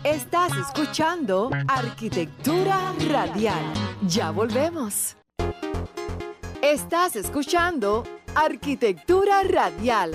[0.03, 3.63] Estás escuchando Arquitectura Radial.
[4.05, 5.15] Ya volvemos.
[6.61, 8.03] Estás escuchando
[8.35, 10.11] Arquitectura Radial.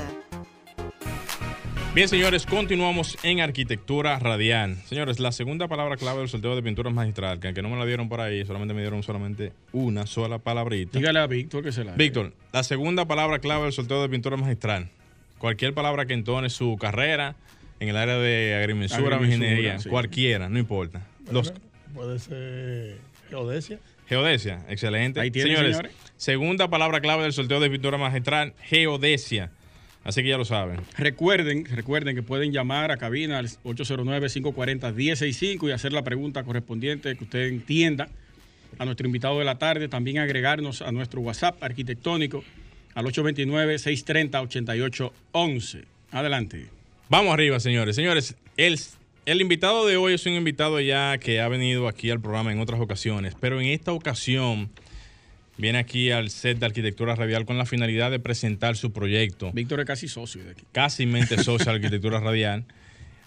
[1.95, 4.77] Bien, señores, continuamos en Arquitectura Radial.
[4.85, 7.87] Señores, la segunda palabra clave del sorteo de pintura magistral, que aunque no me la
[7.87, 10.99] dieron por ahí, solamente me dieron solamente una sola palabrita.
[10.99, 14.37] Dígale a Víctor que se la Víctor, la segunda palabra clave del sorteo de pintura
[14.37, 14.91] magistral.
[15.39, 17.35] Cualquier palabra que entone su carrera
[17.83, 21.05] en el área de agrimensura, ingeniería, cualquiera, no importa.
[21.93, 23.81] Puede ser geodesia.
[24.07, 25.19] Geodesia, excelente.
[25.19, 25.81] Ahí tiene, señores,
[26.17, 29.51] Segunda palabra clave del sorteo de pintura magistral, geodesia.
[30.05, 30.79] Así que ya lo saben.
[30.97, 37.25] Recuerden, recuerden que pueden llamar a cabina al 809-540-1065 y hacer la pregunta correspondiente que
[37.25, 38.11] usted entienda
[38.79, 39.89] a nuestro invitado de la tarde.
[39.89, 42.45] También agregarnos a nuestro WhatsApp arquitectónico
[42.95, 45.85] al 829-630-8811.
[46.13, 46.82] Adelante.
[47.13, 47.95] Vamos arriba, señores.
[47.95, 48.81] Señores, el,
[49.27, 52.59] el invitado de hoy es un invitado ya que ha venido aquí al programa en
[52.59, 54.71] otras ocasiones, pero en esta ocasión
[55.59, 59.53] viene aquí al set de Arquitectura Radial con la finalidad de presentar su proyecto.
[59.53, 60.63] Víctor es casi socio de aquí.
[60.73, 62.65] Casi mente socio de Arquitectura Radial.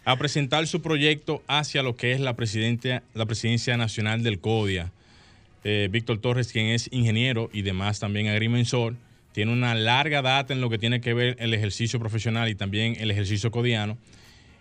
[0.04, 4.91] A presentar su proyecto hacia lo que es la, presidencia, la presidencia nacional del CODIA.
[5.63, 8.95] Eh, Víctor Torres, quien es ingeniero y demás también agrimensor,
[9.36, 12.95] tiene una larga data en lo que tiene que ver el ejercicio profesional y también
[13.02, 13.98] el ejercicio codiano.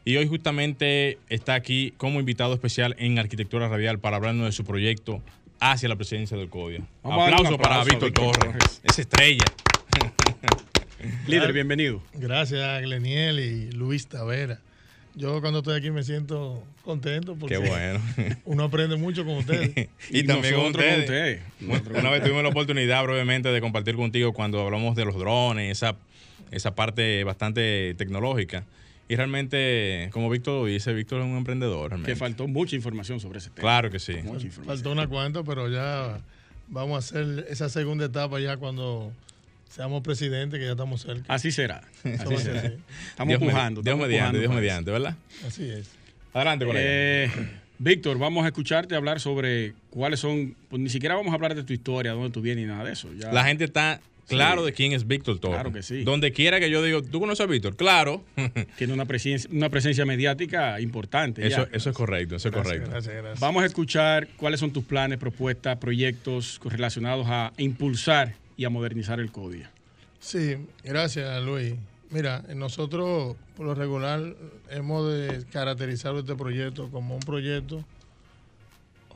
[0.04, 4.64] Y hoy justamente está aquí como invitado especial en Arquitectura Radial para hablarnos de su
[4.64, 5.22] proyecto
[5.60, 6.80] hacia la presidencia del CODIA.
[7.04, 9.44] Aplauso, para Víctor Torres, esa estrella.
[11.28, 12.02] Líder, bienvenido.
[12.12, 14.58] Gracias, Gleniel y Luis Tavera.
[15.14, 18.00] Yo cuando estoy aquí me siento contento porque Qué bueno.
[18.44, 19.88] uno aprende mucho con ustedes.
[20.10, 21.40] y, también con ustedes.
[21.58, 21.98] con ustedes.
[21.98, 25.96] Una vez tuvimos la oportunidad, brevemente, de compartir contigo cuando hablamos de los drones, esa,
[26.50, 28.64] esa parte bastante tecnológica.
[29.08, 31.90] Y realmente, como Víctor dice, Víctor es un emprendedor.
[31.90, 32.12] Realmente.
[32.12, 33.60] Que faltó mucha información sobre ese tema.
[33.60, 34.14] Claro que sí.
[34.14, 34.64] Mucha información.
[34.64, 36.20] Faltó una cuanta, pero ya
[36.68, 39.12] vamos a hacer esa segunda etapa ya cuando
[39.74, 41.24] seamos presidentes, que ya estamos cerca.
[41.32, 41.82] Así será.
[42.04, 42.60] Así será.
[42.60, 42.72] así.
[43.08, 43.82] Estamos Dios, me- pujando.
[43.82, 45.16] Dios mediante, Dios mediante, ¿verdad?
[45.46, 45.90] Así es.
[46.32, 46.86] Adelante, colega.
[46.88, 47.30] Eh,
[47.78, 51.64] Víctor, vamos a escucharte hablar sobre cuáles son, pues ni siquiera vamos a hablar de
[51.64, 53.08] tu historia, dónde tú vienes ni nada de eso.
[53.18, 53.32] Ya.
[53.32, 54.66] La gente está claro Sí.
[54.66, 55.56] de quién es Víctor Torres.
[55.56, 56.02] Claro que sí.
[56.04, 57.76] Donde quiera que yo diga, ¿tú conoces a Víctor?
[57.76, 58.24] Claro.
[58.78, 61.44] tiene una presencia, una presencia mediática importante.
[61.46, 61.76] eso, ya.
[61.76, 62.90] eso es correcto, eso es correcto.
[62.90, 63.40] gracias, gracias.
[63.40, 69.20] Vamos a escuchar cuáles son tus planes, propuestas, proyectos relacionados a impulsar y a modernizar
[69.20, 69.70] el CODIA.
[70.20, 71.74] Sí, gracias Luis.
[72.10, 74.36] Mira, nosotros por lo regular
[74.70, 77.84] hemos de caracterizar este proyecto como un proyecto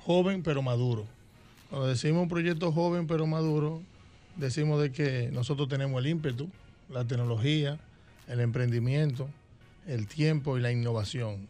[0.04, 1.06] joven pero maduro.
[1.70, 3.82] Cuando decimos un proyecto joven pero maduro,
[4.36, 6.48] decimos de que nosotros tenemos el ímpetu,
[6.88, 7.78] la tecnología,
[8.26, 9.28] el emprendimiento,
[9.86, 11.48] el tiempo y la innovación.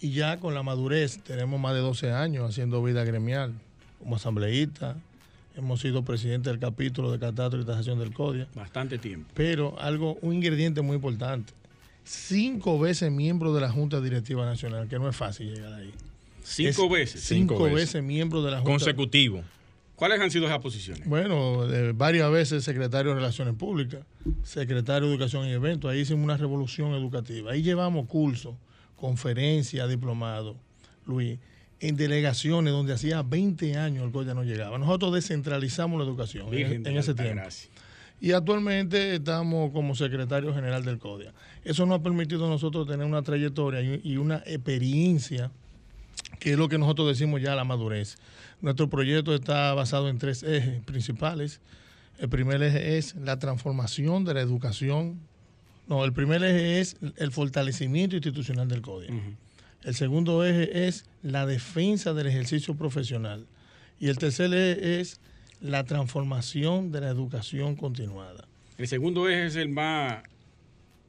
[0.00, 3.52] Y ya con la madurez tenemos más de 12 años haciendo vida gremial
[3.98, 4.96] como asambleísta.
[5.56, 8.48] Hemos sido presidente del capítulo de catastro y tasación del CODIA.
[8.54, 9.30] Bastante tiempo.
[9.34, 11.52] Pero algo, un ingrediente muy importante.
[12.04, 15.92] Cinco veces miembro de la Junta Directiva Nacional, que no es fácil llegar ahí.
[16.42, 17.20] Cinco Es veces.
[17.22, 17.80] Cinco, Cinco veces.
[17.94, 18.02] veces.
[18.02, 18.72] miembro de la Junta.
[18.72, 19.42] Consecutivo.
[19.94, 21.06] ¿Cuáles han sido esas posiciones?
[21.06, 24.00] Bueno, eh, varias veces secretario de Relaciones Públicas,
[24.42, 25.88] secretario de Educación y Eventos.
[25.90, 27.52] Ahí hicimos una revolución educativa.
[27.52, 28.56] Ahí llevamos cursos,
[28.96, 30.56] conferencias, diplomados,
[31.06, 31.38] Luis,
[31.82, 34.78] en delegaciones donde hacía 20 años el CODIA no llegaba.
[34.78, 37.34] Nosotros descentralizamos la educación en- Virgen en, de ese tiempo.
[37.34, 37.70] Gracia.
[38.20, 41.32] Y actualmente estamos como secretario general del CODIA.
[41.64, 45.50] Eso nos ha permitido a nosotros tener una trayectoria y, y una experiencia,
[46.38, 48.16] que es lo que nosotros decimos ya la madurez.
[48.60, 51.60] Nuestro proyecto está basado en tres ejes principales.
[52.20, 55.18] El primer eje es la transformación de la educación.
[55.88, 59.10] No, el primer eje es el fortalecimiento institucional del CODIA.
[59.82, 63.46] El segundo eje es la defensa del ejercicio profesional.
[64.00, 65.20] Y el tercer eje es
[65.60, 68.46] la transformación de la educación continuada.
[68.78, 70.22] El segundo eje es el más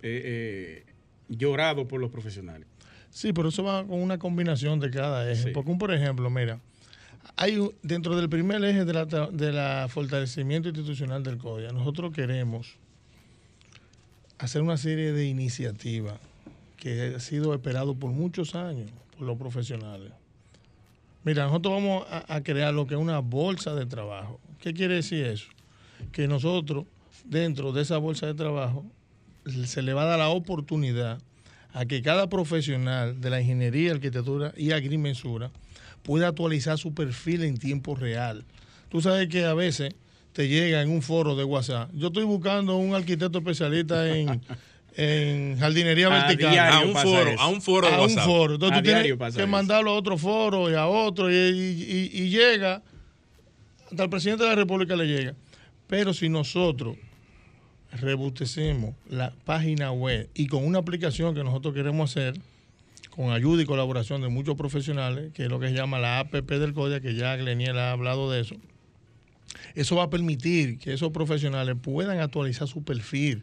[0.04, 0.86] eh, eh,
[1.30, 2.67] llorado por los profesionales.
[3.10, 5.43] Sí, pero eso va con una combinación de cada eje.
[5.43, 5.49] Sí.
[5.52, 6.60] Porque, un, por ejemplo, mira,
[7.36, 11.71] hay un- dentro del primer eje de la, tra- de la fortalecimiento institucional del CODIA,
[11.71, 12.76] nosotros queremos
[14.38, 16.19] hacer una serie de iniciativas
[16.78, 20.12] que ha sido esperado por muchos años por los profesionales.
[21.23, 24.39] Mira, nosotros vamos a, a crear lo que es una bolsa de trabajo.
[24.60, 25.47] ¿Qué quiere decir eso?
[26.12, 26.86] Que nosotros,
[27.26, 28.86] dentro de esa bolsa de trabajo,
[29.65, 31.19] se le va a dar la oportunidad
[31.73, 35.52] a que cada profesional de la ingeniería, arquitectura y agrimensura
[36.04, 38.45] pueda actualizar su perfil en tiempo real.
[38.89, 39.95] Tú sabes que a veces
[40.34, 41.89] te llega en un foro de WhatsApp.
[41.93, 44.41] Yo estoy buscando un arquitecto especialista en,
[44.96, 46.52] en jardinería A vertical.
[46.52, 47.42] diario A un foro, eso.
[47.42, 48.54] a un foro de a un foro.
[48.56, 49.48] Entonces A tú tienes que eso.
[49.48, 52.82] mandarlo a otro foro y a otro y, y- y- y llega,
[53.90, 55.34] hasta el presidente de la República le llega.
[55.88, 56.96] Pero si nosotros
[57.92, 62.36] rebustecemos la página web y con una aplicación que nosotros queremos hacer,
[63.12, 66.50] con ayuda y colaboración de muchos profesionales, que es lo que se llama la APP
[66.58, 68.56] del CODIA, que ya Gleniel ha hablado de eso,
[69.76, 73.42] eso va a permitir que esos profesionales puedan actualizar su perfil.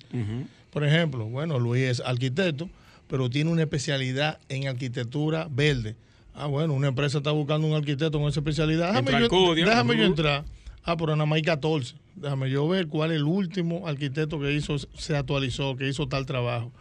[0.70, 2.70] Por ejemplo, bueno, Luis es arquitecto,
[3.09, 5.96] pero tiene una especialidad en arquitectura verde.
[6.35, 8.94] Ah, bueno, una empresa está buscando un arquitecto con esa especialidad.
[8.94, 10.44] Déjame, yo, déjame entrar
[10.83, 11.94] Ah, pero nada más hay 14.
[12.16, 16.26] Déjame yo ver cuál es el último arquitecto que hizo, se actualizó, que hizo tal
[16.26, 16.72] trabajo.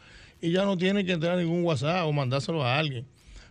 [0.41, 3.05] Y ya no tiene que entrar ningún WhatsApp o mandárselo a alguien.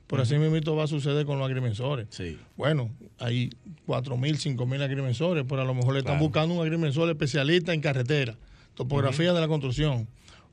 [0.06, 2.06] Por así mismo va a suceder con los agrimensores.
[2.10, 2.38] Sí.
[2.56, 3.50] Bueno, hay
[3.86, 8.34] 4.000, 5.000 agrimensores, pero a lo mejor le están buscando un agrimensor especialista en carretera,
[8.74, 10.08] topografía de la construcción,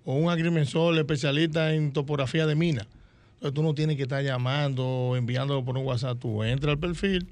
[0.06, 2.88] o un agrimensor especialista en topografía de mina.
[3.36, 6.20] Entonces tú no tienes que estar llamando o enviándolo por un WhatsApp.
[6.20, 7.28] Tú entras al perfil,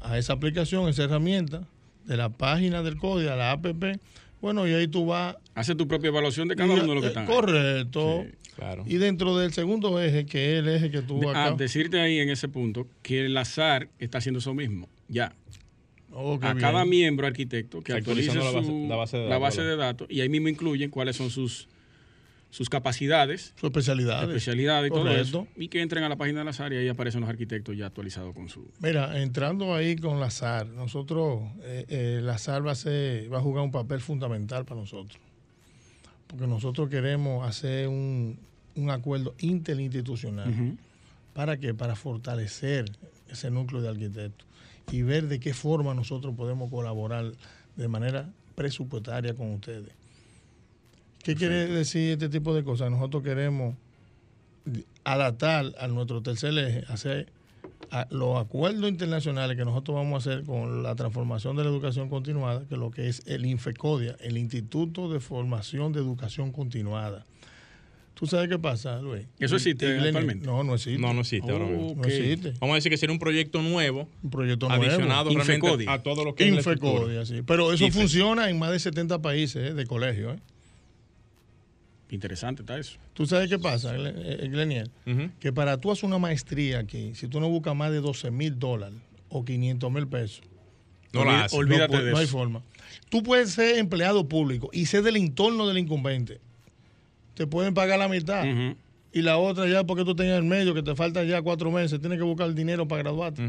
[0.00, 1.66] a esa aplicación, esa herramienta,
[2.04, 3.98] de la página del código, a la APP.
[4.40, 5.36] Bueno, y ahí tú vas.
[5.54, 7.26] Hace tu propia evaluación de cada uno de los que Eh, están.
[7.26, 8.24] Correcto.
[8.24, 8.30] Sí.
[8.56, 8.84] Claro.
[8.86, 11.44] Y dentro del segundo eje, que es el eje que tú De- acá.
[11.46, 14.88] a decirte ahí en ese punto que el azar está haciendo eso mismo.
[15.08, 15.34] Ya.
[16.12, 16.58] Oh, a bien.
[16.58, 19.72] cada miembro arquitecto que actualice Actualizando la su- la base de la datos, base ¿verdad?
[19.72, 21.68] de datos y ahí mismo incluyen cuáles son sus,
[22.56, 24.24] sus capacidades, Su especialidad.
[24.24, 25.46] especialidades y todo eso.
[25.56, 28.34] Y que entren a la página del azar y ahí aparecen los arquitectos ya actualizados
[28.34, 28.66] con su...
[28.80, 33.62] Mira, entrando ahí con Lazar, nosotros, eh, eh, Lazar va a, ser, va a jugar
[33.62, 35.20] un papel fundamental para nosotros.
[36.28, 38.38] Porque nosotros queremos hacer un,
[38.74, 40.78] un acuerdo interinstitucional.
[41.34, 41.74] ¿Para qué?
[41.74, 42.90] Para fortalecer
[43.30, 44.46] ese núcleo de arquitectos
[44.90, 47.32] y ver de qué forma nosotros podemos colaborar
[47.76, 49.92] de manera presupuestaria con ustedes.
[51.26, 52.88] ¿Qué quiere decir este tipo de cosas?
[52.88, 53.74] Nosotros queremos
[55.02, 57.32] adaptar a nuestro tercer eje, hacer
[57.90, 62.08] a los acuerdos internacionales que nosotros vamos a hacer con la transformación de la educación
[62.08, 67.26] continuada, que es lo que es el INFECODIA, el Instituto de Formación de Educación Continuada.
[68.14, 69.26] ¿Tú sabes qué pasa, Luis?
[69.40, 70.46] ¿Eso existe actualmente?
[70.46, 71.00] No, no existe.
[71.02, 71.96] No, no existe ahora mismo.
[71.96, 72.52] No existe.
[72.60, 74.80] Vamos a decir que sería un proyecto nuevo, Un proyecto nuevo.
[74.84, 75.92] adicionado realmente Infecodia.
[75.92, 76.56] a todo lo que es la.
[76.58, 77.42] Infecodia, sí.
[77.44, 80.32] Pero eso funciona en más de 70 países eh, de colegio.
[80.32, 80.38] ¿eh?
[82.10, 82.98] Interesante está eso.
[83.14, 84.88] ¿Tú sabes qué pasa, eh, Glenier?
[85.06, 85.30] Ujú.
[85.40, 88.58] Que para tú hacer una maestría aquí, si tú no buscas más de 12 mil
[88.58, 90.42] dólares o 500 mil pesos,
[91.12, 91.56] No la Olvi- hace.
[91.56, 92.32] olvídate no, de no hay eso.
[92.32, 92.62] forma.
[93.08, 96.38] Tú puedes ser empleado público y ser del entorno del incumbente.
[97.34, 98.44] Te pueden pagar la mitad.
[99.12, 101.98] Y la otra ya porque tú tengas el medio, que te faltan ya cuatro meses,
[102.00, 103.42] tienes que buscar el dinero para graduarte.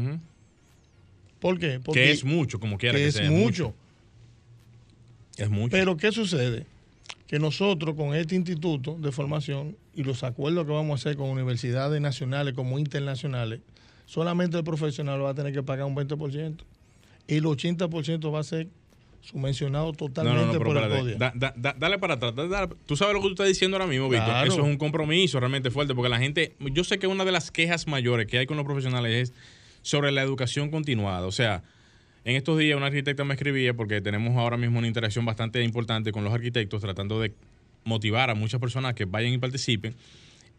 [1.40, 1.78] ¿Por qué?
[1.78, 3.30] Porque Que es mucho, como quiera que que, es sea.
[3.30, 3.74] mucho.
[5.36, 5.70] Es mucho.
[5.70, 6.66] Pero ¿qué sucede?
[7.28, 11.28] Que nosotros con este instituto de formación y los acuerdos que vamos a hacer con
[11.30, 13.60] universidades nacionales como internacionales,
[14.06, 16.56] solamente el profesional va a tener que pagar un 20%.
[17.26, 18.68] Y el 80% va a ser
[19.20, 21.18] subvencionado totalmente no, no, pero por el.
[21.18, 22.34] Da- da- da- dale para atrás.
[22.34, 24.28] da- dale- Tú sabes lo que tú estás diciendo ahora mismo, Víctor.
[24.28, 24.46] Claro.
[24.50, 27.50] Eso es un compromiso realmente fuerte, porque la gente, yo sé que una de las
[27.50, 29.34] quejas mayores que hay con los profesionales es
[29.82, 31.26] sobre la educación continuada.
[31.26, 31.62] O sea,
[32.28, 36.12] en estos días una arquitecta me escribía, porque tenemos ahora mismo una interacción bastante importante
[36.12, 37.32] con los arquitectos, tratando de
[37.84, 39.94] motivar a muchas personas que vayan y participen.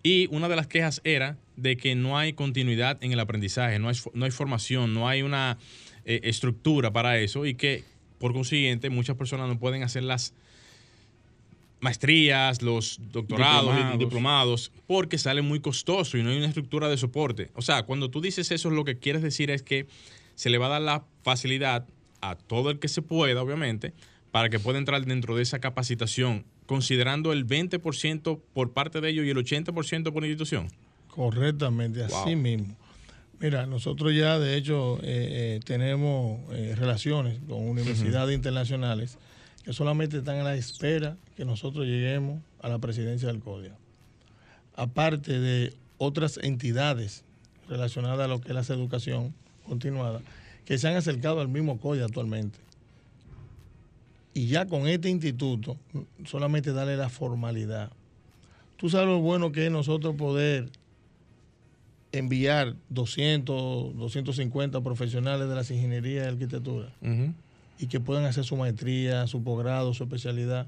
[0.02, 3.88] Y una de las quejas era de que no hay continuidad en el aprendizaje, no
[3.88, 5.60] hay, no hay formación, no hay una
[6.06, 7.84] eh, estructura para eso y que
[8.18, 10.34] por consiguiente muchas personas no pueden hacer las
[11.82, 13.96] maestrías, los doctorados, Diplomados.
[13.96, 17.52] y diplomados, porque sale muy costoso y no hay una estructura de soporte.
[17.54, 19.86] O sea, cuando tú dices eso, lo que quieres decir es que
[20.40, 21.86] se le va a dar la facilidad
[22.22, 23.92] a todo el que se pueda, obviamente,
[24.32, 29.26] para que pueda entrar dentro de esa capacitación, considerando el 20% por parte de ellos
[29.26, 30.70] y el 80% por institución.
[31.10, 32.78] Correctamente, así mismo.
[33.42, 39.18] Mira, nosotros ya de hecho eh, eh, tenemos eh, relaciones con universidades internacionales
[39.66, 43.76] que solamente están a la espera que nosotros lleguemos a la presidencia del CODIA.
[44.78, 47.26] Aparte de otras entidades
[47.68, 49.34] relacionadas a lo que es la educación
[49.70, 50.22] continuada,
[50.66, 52.60] que se han acercado al mismo CODIA actualmente.
[54.34, 55.78] Y ya con este instituto,
[56.26, 57.92] solamente darle la formalidad.
[58.78, 60.70] Tú sabes lo bueno que es nosotros poder
[62.12, 66.92] enviar 200, 250 profesionales de las ingenierías y arquitectura
[67.80, 70.68] y que puedan hacer su maestría, su posgrado, su especialidad.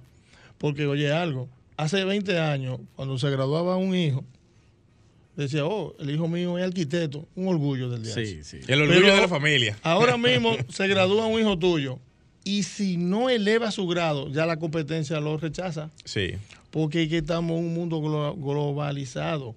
[0.58, 4.24] Porque, oye, algo, hace 20 años, cuando se graduaba un hijo,
[5.44, 8.14] decía, oh, el hijo mío es arquitecto, un orgullo del día.
[8.14, 8.60] Sí, sí.
[8.68, 9.78] El orgullo Pero- de la familia.
[9.84, 12.00] Ahora mismo se gradúa un hijo tuyo
[12.44, 15.90] y si no eleva su grado, ya la competencia lo rechaza.
[16.06, 16.32] Sí.
[16.72, 19.56] Porque es que estamos en un mundo glo- globalizado.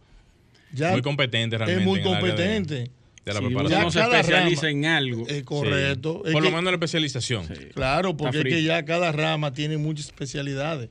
[0.73, 1.83] Ya muy competente realmente.
[1.83, 2.91] es muy de- competente.
[3.25, 3.83] De, la uno preparación.
[3.85, 5.27] no se cada especializa rama- en algo.
[5.29, 6.21] Es correcto.
[6.25, 6.29] Sí.
[6.29, 7.47] Es Por que- lo menos la especialización.
[7.47, 7.55] Sí.
[7.75, 10.91] Claro, porque es que ya cada rama tiene muchas especialidades.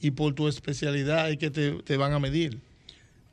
[0.00, 2.58] Y por tu especialidad es que te, te van a medir.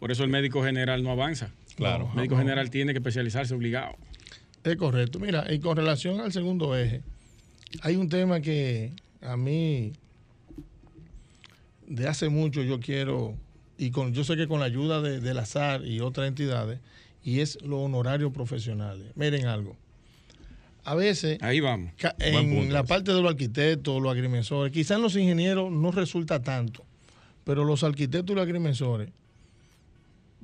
[0.03, 1.53] Por eso el médico general no avanza.
[1.77, 2.09] Claro.
[2.09, 3.95] El médico general tiene que especializarse obligado.
[4.65, 5.17] Es correcto.
[5.17, 7.01] Mira, y con relación al segundo eje,
[7.83, 8.91] hay un tema que
[9.21, 9.93] a mí
[11.87, 13.37] de hace mucho yo quiero,
[13.77, 16.81] y con, yo sé que con la ayuda de, del azar y otras entidades,
[17.23, 19.05] y es los honorarios profesionales.
[19.15, 19.77] Miren algo.
[20.83, 21.93] a veces Ahí vamos.
[22.19, 26.83] en punto la parte de los arquitectos, los agrimensores, quizás los ingenieros no resulta tanto,
[27.45, 29.09] pero los arquitectos y los agrimensores,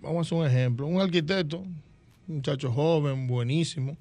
[0.01, 3.97] vamos a hacer un ejemplo, un arquitecto, un muchacho joven, buenísimo,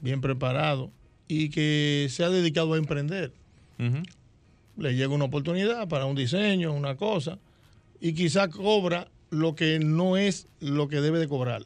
[0.00, 0.90] bien preparado
[1.28, 3.32] y que se ha dedicado a emprender.
[4.76, 7.38] Le llega una oportunidad para un diseño, una cosa,
[8.00, 11.64] y quizás cobra lo que no es lo que debe de cobrar.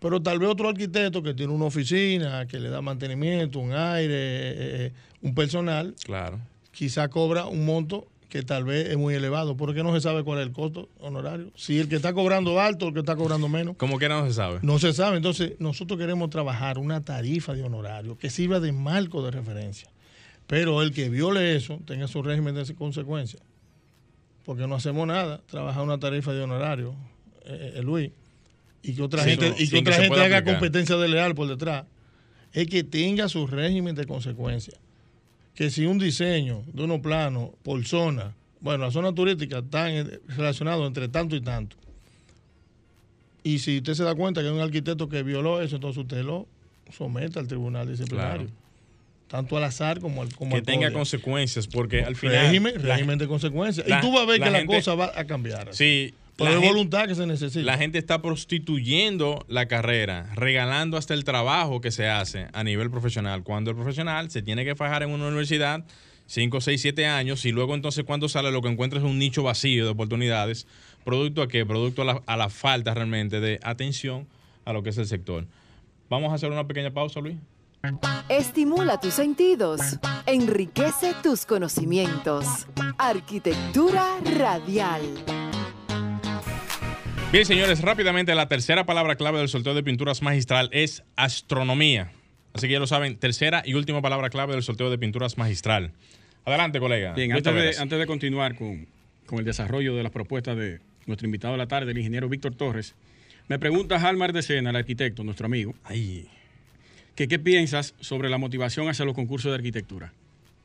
[0.00, 4.14] Pero tal vez otro arquitecto que tiene una oficina, que le da mantenimiento, un aire,
[4.14, 4.54] eh,
[4.86, 4.92] eh,
[5.22, 6.38] un personal, Claro.
[6.72, 10.38] quizá cobra un monto que tal vez es muy elevado, porque no se sabe cuál
[10.38, 11.50] es el costo honorario.
[11.56, 14.26] Si el que está cobrando alto o el que está cobrando menos, Como quiera no
[14.26, 14.60] se sabe.
[14.62, 15.18] no se sabe.
[15.18, 19.90] Entonces, nosotros queremos trabajar una tarifa de honorario que sirva de marco de referencia.
[20.46, 23.42] Pero el que viole eso tenga su régimen de consecuencias.
[24.44, 26.94] Porque no hacemos nada, trabajar una tarifa de honorario,
[27.44, 28.10] eh, eh, Luis,
[28.82, 31.84] y que otra Sí, gente, y que que otra gente haga competencia desleal por detrás.
[32.52, 34.78] Es que tenga su régimen de consecuencias.
[35.54, 40.86] Que si un diseño de unos planos por zona, bueno, las zonas turísticas están relacionadas
[40.86, 41.76] entre tanto y tanto.
[43.42, 46.22] Y si usted se da cuenta que hay un arquitecto que violó eso, entonces usted
[46.22, 46.46] lo
[46.92, 48.46] somete al tribunal disciplinario.
[48.46, 48.60] Claro.
[49.28, 52.46] Tanto al azar como al como Que al tenga consecuencias, porque al final.
[52.46, 53.86] régimen, la- régimen de consecuencias.
[53.88, 55.68] la- y tú vas a ver la que gente- la cosa va a cambiar.
[55.72, 56.12] Sí.
[56.40, 57.64] Pero la es gente- voluntad que se necesita.
[57.64, 62.90] La gente está prostituyendo la carrera, regalando hasta el trabajo que se hace a nivel
[62.90, 63.42] profesional.
[63.42, 65.84] Cuando el profesional se tiene que fajar en una universidad
[66.26, 69.42] 5, 6, 7 años y luego entonces cuando sale lo que encuentra es un nicho
[69.42, 70.66] vacío de oportunidades.
[71.04, 71.64] ¿Producto a qué?
[71.64, 74.26] Producto a la, a la falta realmente de atención
[74.64, 75.46] a lo que es el sector.
[76.08, 77.36] Vamos a hacer una pequeña pausa, Luis.
[78.28, 79.80] Estimula tus sentidos,
[80.26, 82.44] enriquece tus conocimientos.
[82.98, 85.00] Arquitectura radial.
[87.32, 92.10] Bien, señores, rápidamente la tercera palabra clave del sorteo de pinturas magistral es astronomía.
[92.54, 95.92] Así que ya lo saben, tercera y última palabra clave del sorteo de pinturas magistral.
[96.44, 97.14] Adelante, colega.
[97.14, 98.88] Bien, antes de, antes de continuar con,
[99.26, 102.56] con el desarrollo de las propuestas de nuestro invitado de la tarde, el ingeniero Víctor
[102.56, 102.96] Torres,
[103.46, 106.26] me pregunta Halmar de Sena, el arquitecto, nuestro amigo, Ay,
[107.14, 110.12] que qué piensas sobre la motivación hacia los concursos de arquitectura,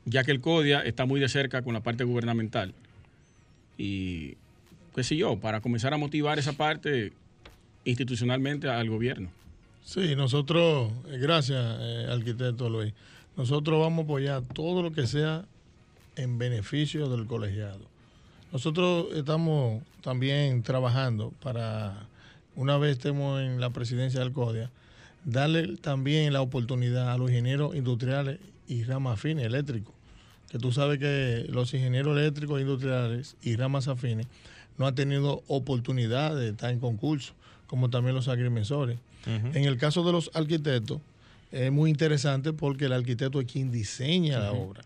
[0.04, 2.74] ya que el CODIA está muy de cerca con la parte gubernamental.
[3.78, 4.36] Y,
[4.96, 7.12] qué sé yo, para comenzar a motivar esa parte
[7.84, 9.28] institucionalmente al gobierno.
[9.84, 12.94] Sí, nosotros, eh, gracias, eh, arquitecto Luis,
[13.36, 15.44] nosotros vamos a apoyar todo lo que sea
[16.16, 17.82] en beneficio del colegiado.
[18.52, 22.08] Nosotros estamos también trabajando para,
[22.54, 24.70] una vez estemos en la presidencia del CODIA,
[25.26, 29.94] darle también la oportunidad a los ingenieros industriales y ramas afines eléctricos.
[30.50, 34.26] Que tú sabes que los ingenieros eléctricos industriales y ramas afines
[34.78, 37.32] no han tenido oportunidad de estar en concurso,
[37.66, 38.98] como también los agrimensores.
[39.26, 41.00] En el caso de los arquitectos,
[41.50, 44.82] es muy interesante porque el arquitecto es quien diseña la obra.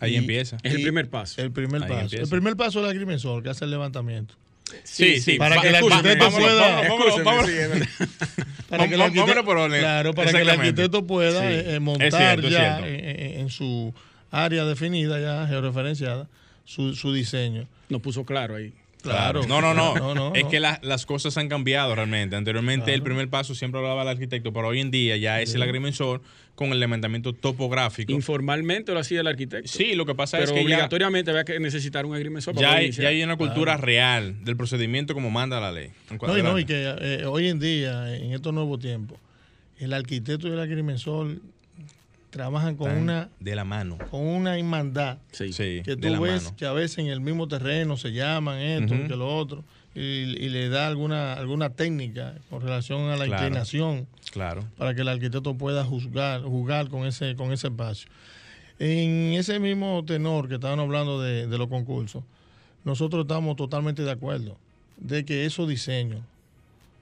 [0.00, 0.58] ahí Y- empieza.
[0.62, 1.40] Es el primer paso.
[1.42, 2.00] El primer Ahí paso.
[2.02, 2.22] empieza.
[2.24, 4.34] El primer paso es el agrimensor que hace el levantamiento.
[4.82, 5.36] Sí, sí.
[5.38, 7.22] para que el arquitecto pueda- sí.
[8.68, 11.46] Para que el arquitecto, claro, para que el arquitecto pueda Sí.
[11.46, 12.86] eh, eh, montar cierto, ya cierto.
[12.86, 13.94] en, en- en su
[14.30, 16.28] área definida, ya georreferenciada,
[16.64, 17.66] su, su diseño.
[17.88, 18.72] Nos puso claro ahí.
[19.04, 19.46] Claro.
[19.46, 19.94] No, no, no.
[20.04, 20.50] No, no, es no.
[20.50, 22.36] que la- las cosas han cambiado realmente.
[22.36, 25.62] Anteriormente el primer paso siempre hablaba el arquitecto, pero hoy en día ya es el
[25.62, 26.20] agrimensor
[26.54, 28.12] con el levantamiento topográfico.
[28.12, 29.68] Informalmente lo hacía el arquitecto.
[29.68, 32.76] Sí, lo que pasa pero es que obligatoriamente había que necesitar un agrimensor para ya
[32.76, 35.90] hay, ya hay una cultura real del procedimiento como manda la ley.
[36.22, 39.18] No, y, no, y que eh, hoy en día, en estos nuevos tiempos,
[39.78, 41.38] el arquitecto y el agrimensor
[42.34, 43.98] trabajan con una, de la mano.
[44.10, 45.18] con una hermandad.
[45.32, 45.52] Sí.
[45.52, 46.56] Sí, que tú ves mano.
[46.56, 49.06] que a veces en el mismo terreno se llaman esto, Ujú.
[49.06, 49.62] que lo otro,
[49.94, 53.44] y, y le da alguna, alguna técnica con relación a la Claro.
[53.44, 54.64] inclinación Claro.
[54.76, 58.10] para que el arquitecto pueda juzgar, jugar con ese, con ese espacio.
[58.80, 62.24] En ese mismo tenor que estaban hablando de, de los concursos,
[62.84, 64.56] nosotros estamos totalmente de acuerdo
[64.96, 66.20] de que esos diseños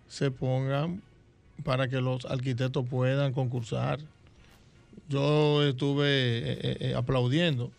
[0.09, 1.01] se pongan
[1.65, 4.01] para que los arquitectos puedan concursar.
[5.09, 7.71] Yo estuve eh, eh, eh, aplaudiendo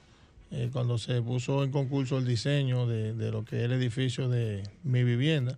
[0.71, 4.61] cuando se puso en concurso el diseño de, de lo que es el edificio de
[4.84, 5.57] mi vivienda.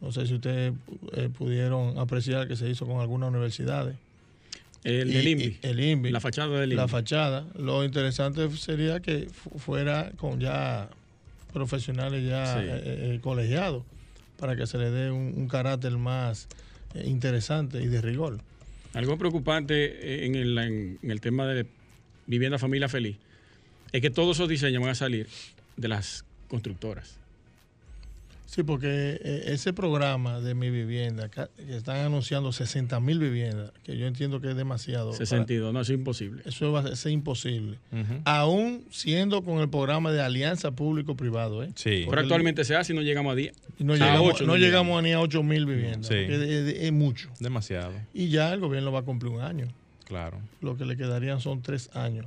[0.00, 0.72] No sé si ustedes
[1.14, 3.96] eh, pudieron apreciar que se hizo con algunas universidades.
[4.84, 5.58] El Y- INVI.
[5.62, 6.10] El INVI.
[6.12, 6.88] La fachada del La INVI.
[6.92, 7.44] fachada.
[7.58, 10.88] Lo interesante sería que fu- fuera con ya
[11.52, 12.60] profesionales ya Sí.
[12.68, 13.82] eh, eh, colegiados
[14.38, 16.46] para que se le dé un, un carácter más
[16.94, 18.38] eh, interesante y de rigor.
[18.94, 21.66] Algo preocupante eh, en el, en, en el tema de
[22.26, 23.16] vivienda familia feliz
[23.92, 25.28] es que todos esos diseños van a salir
[25.76, 27.18] de las constructoras.
[28.46, 33.96] Sí, porque eh, ese programa de mi vivienda, que están anunciando 60 mil viviendas, que
[33.96, 35.06] yo entiendo que es demasiado.
[35.10, 36.42] para- 62, no, es imposible.
[36.44, 37.78] eso va a ser imposible.
[37.90, 38.20] Ujú.
[38.24, 41.70] Aún siendo con el programa de alianza público-privado, ¿eh?
[41.74, 42.04] Sí.
[42.08, 43.54] Pero actualmente se hace y no llegamos a 10.
[43.78, 46.06] Y no A llegamos, ocho no no llegamos ni a 8 mil viviendas.
[46.06, 46.14] Sí.
[46.14, 46.42] porque Es,
[46.76, 47.30] es- es mucho.
[47.40, 49.66] Demasiado, Y ya el gobierno va a cumplir un año.
[50.06, 50.38] claro.
[50.60, 52.26] Lo que le quedarían son tres años.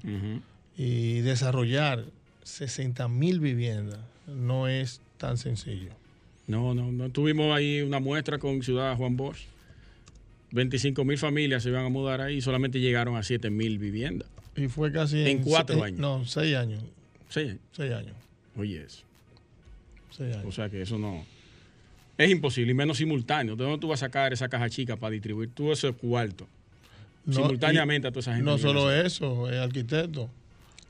[0.76, 2.04] Y desarrollar
[2.44, 5.92] 60 mil viviendas no es tan sencillo.
[6.48, 7.10] No, no, no.
[7.10, 9.40] Tuvimos ahí una muestra con Ciudad Juan Bosch.
[10.52, 14.30] 25 mil familias se iban a mudar ahí y solamente llegaron a 7 mil viviendas.
[14.56, 16.00] Y fue casi En cuatro se- años.
[16.00, 16.82] No, seis años.
[17.30, 18.16] Sí, Seis años.
[18.56, 19.04] oye eso.
[20.10, 20.56] Seis O años.
[20.56, 21.26] sea que eso no.
[22.18, 23.56] Es imposible y menos simultáneo.
[23.56, 26.48] ¿De dónde tú vas a sacar esa caja chica para distribuir todo ese cuarto?
[27.26, 28.50] No, simultáneamente a toda esa gente.
[28.50, 30.30] No solo en eso, el arquitecto.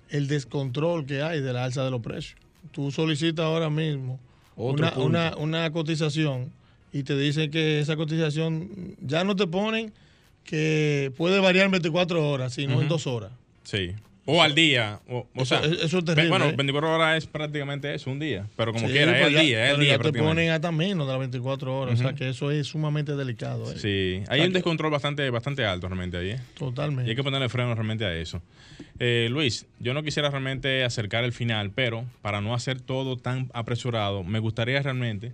[0.09, 2.39] El descontrol que hay de la alza de los precios.
[2.71, 4.19] Tú solicitas ahora mismo
[4.57, 6.51] una, una, una cotización
[6.91, 9.93] y te dicen que esa cotización ya no te ponen
[10.43, 13.31] que puede variar en 24 horas, sino en dos horas.
[13.63, 13.93] Sí.
[14.29, 14.99] O al día.
[15.07, 16.53] O, o Eso- sea, eso es terrible, Bueno, ¿eh?
[16.57, 18.45] 24 horas es prácticamente eso, un día.
[18.57, 20.49] Pero como Sí, quiera, es pero el ya- día, es el día ya te ponen
[20.51, 21.93] hasta menos de las 24 horas.
[21.97, 23.71] O sea que eso es sumamente delicado.
[23.71, 23.77] ¿eh?
[23.79, 26.31] Sí, hay un descontrol bastante, bastante alto realmente ahí.
[26.31, 26.39] ¿eh?
[26.55, 27.09] Y Totalmente.
[27.09, 28.41] hay que ponerle freno realmente a eso.
[28.99, 33.49] Eh, Luis, yo no quisiera realmente acercar el final, pero para no hacer todo tan
[33.53, 35.31] apresurado, me gustaría realmente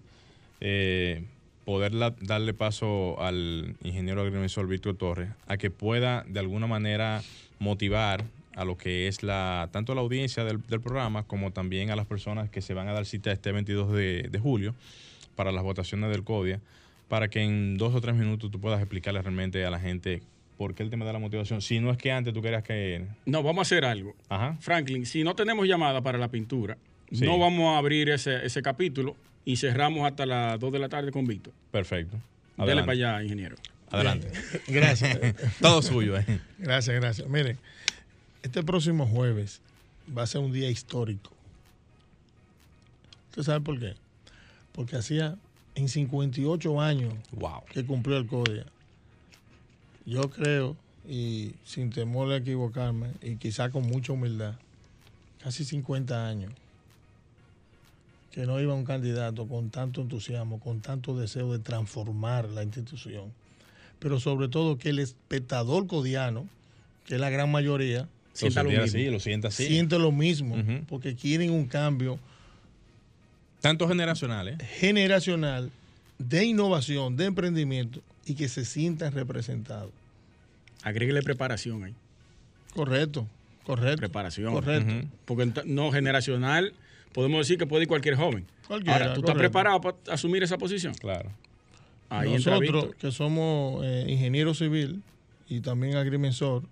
[0.62, 1.24] eh,
[1.66, 7.22] poder la- darle paso al ingeniero agrimensor Víctor Torres a que pueda de alguna manera
[7.60, 8.24] motivar
[8.56, 12.06] a lo que es la tanto la audiencia del, del programa como también a las
[12.06, 14.76] personas que se van a dar cita este 22 de, de julio
[15.36, 16.60] para las votaciones del CODIA,
[17.08, 20.22] para que en dos o tres minutos tú puedas explicarle realmente a la gente
[20.58, 21.62] por qué el tema de la motivación.
[21.62, 23.06] Si no es que antes tú querías que...
[23.26, 24.16] No, vamos a hacer algo.
[24.30, 24.56] Ajá.
[24.60, 26.78] Franklin, si no tenemos llamada para la pintura,
[27.12, 27.26] Sí.
[27.26, 31.12] no vamos a abrir ese, ese capítulo y cerramos hasta las 2 de la tarde
[31.12, 31.54] con Víctor.
[31.72, 32.18] Perfecto.
[32.58, 32.86] Adelante.
[32.88, 33.56] para allá, ingeniero.
[33.92, 34.28] Adelante.
[34.68, 35.20] Gracias.
[35.62, 36.18] Todo suyo.
[36.18, 36.26] eh.
[36.60, 37.28] Gracias, gracias.
[37.30, 37.58] Miren,
[38.44, 39.62] este próximo jueves
[40.16, 41.32] va a ser un día histórico.
[43.30, 43.96] ¿Usted sabe por qué?
[44.74, 45.38] Porque hacía
[45.76, 47.64] en 58 años Wow.
[47.72, 48.66] que cumplió el CODIA.
[50.06, 50.76] Yo creo,
[51.08, 54.56] y sin temor a equivocarme, y quizá con mucha humildad,
[55.42, 56.52] casi 50 años,
[58.32, 63.32] que no iba un candidato con tanto entusiasmo, con tanto deseo de transformar la institución,
[64.00, 66.48] pero sobre todo que el espectador codiano,
[67.06, 68.84] que es la gran mayoría, Sienta lo mismo.
[68.84, 69.66] así, lo sienta así.
[69.68, 70.56] siente lo mismo,
[70.88, 72.20] porque quieren un cambio
[73.62, 74.58] Tanto generacional, ¿eh?
[74.80, 75.72] generacional
[76.18, 79.92] de innovación, de emprendimiento y que se sientan representados.
[80.84, 81.94] Agréguele preparación ahí.
[82.74, 83.28] Correcto,
[83.64, 83.98] correcto.
[83.98, 84.54] Preparación.
[84.54, 85.08] Correcto.
[85.26, 86.74] Porque no generacional,
[87.14, 88.46] podemos decir que puede ir cualquier joven.
[88.68, 90.94] Cualquiera, Ahora, ¿tú estás preparado para asumir esa posición?
[90.96, 91.32] Claro.
[92.10, 95.02] Ahí entra Nosotros, que somos eh, ingeniero civil
[95.48, 96.64] y también agrimensor,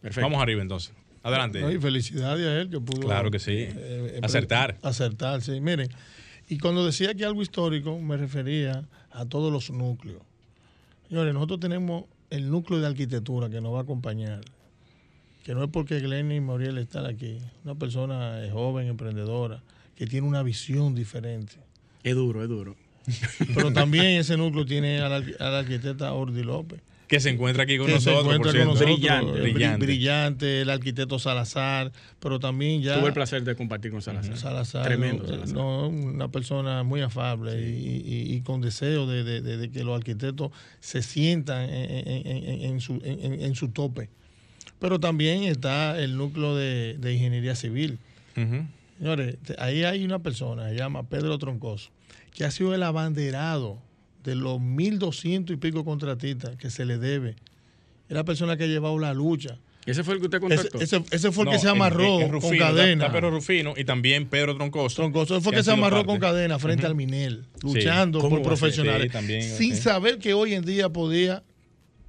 [0.02, 0.22] Perfecto.
[0.22, 0.94] Vamos arriba entonces.
[1.24, 1.60] Adelante.
[1.62, 1.72] ¿no?
[1.72, 3.52] y felicidades a él que pudo Claro que sí.
[3.68, 4.78] eh, Acertar.
[4.82, 5.60] Acertar, sí.
[5.60, 5.90] Miren,
[6.48, 10.22] y cuando decía que algo histórico, me refería a todos los núcleos.
[11.10, 14.42] Señores, nosotros tenemos el núcleo de arquitectura que nos va a acompañar.
[15.44, 17.40] Que no es porque Glenn y Moriel están aquí.
[17.64, 19.62] Una persona eh, joven, emprendedora,
[19.96, 21.54] que tiene una visión diferente.
[22.04, 22.76] Es duro, es duro.
[23.56, 26.82] Pero también ese núcleo tiene a la, a la arquitecta Ordi López.
[27.10, 28.96] Que se encuentra aquí con que se nosotros, por encuentra con nosotros.
[28.98, 29.32] Brillante.
[29.34, 29.86] bri- Brillante.
[29.86, 33.00] brillante, el arquitecto Salazar, pero también ya...
[33.00, 34.38] Tuve el placer de compartir con Salazar.
[34.38, 35.26] Salazar, Tremendo.
[35.26, 35.56] eh, Salazar.
[35.56, 39.84] no, una persona muy afable y, y- y con deseo de, de- de- de que
[39.84, 44.10] los arquitectos se sientan en, en- en- en su, en- en su tope.
[44.78, 47.98] Pero también está el núcleo de, de ingeniería civil.
[49.00, 51.90] Señores, ahí hay una persona, se llama Pedro Troncoso,
[52.36, 53.80] que ha sido el abanderado
[54.24, 57.32] de los 1.200 y pico contratistas que se le debe,
[58.10, 59.58] es la persona que ha llevado la lucha.
[59.86, 60.80] ¿Ese fue el que usted contactó?
[60.82, 63.06] ese- ese fue el No, que se amarró en- en con Rufino, cadena.
[63.06, 64.96] está Pedro Rufino y también Pedro Troncoso.
[64.98, 66.08] Troncoso, ese fue que que se amarró parte.
[66.08, 69.82] con cadena frente al Minel, luchando ¿Cómo por profesionales, Sí, también, sin sí.
[69.82, 71.44] saber que hoy en día podía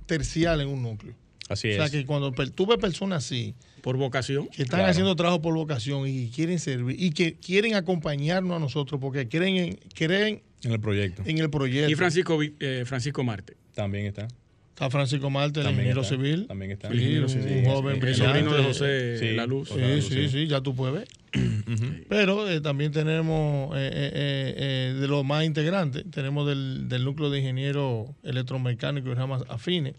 [0.06, 1.14] terciar en un núcleo.
[1.48, 1.76] Así O es.
[1.76, 4.48] sea que cuando tú ves personas así, Por vocación.
[4.48, 4.90] que están Claro.
[4.90, 9.56] haciendo trabajo por vocación y quieren servir y que quieren acompañarnos a nosotros porque creen
[9.56, 11.22] en, creen en el proyecto.
[11.26, 11.90] en el proyecto.
[11.90, 13.56] Y Francisco, Vi- eh, Francisco Marte.
[13.74, 14.28] También está.
[14.70, 16.14] Está Francisco Marte, el También ingeniero está.
[16.16, 16.46] civil.
[16.46, 16.88] También está.
[16.90, 18.06] Sí, un, civil, un sí, joven sí.
[18.06, 18.62] El sobrino de brillante.
[18.68, 19.30] José Sí.
[19.36, 19.68] La Luz.
[19.68, 21.08] Sí, sí, sí, ya tú puedes ver.
[22.08, 27.04] Pero eh, también tenemos eh, eh, eh, eh, de los más integrantes, tenemos del, del
[27.04, 29.94] núcleo de ingeniero electromecánico y ramas afines.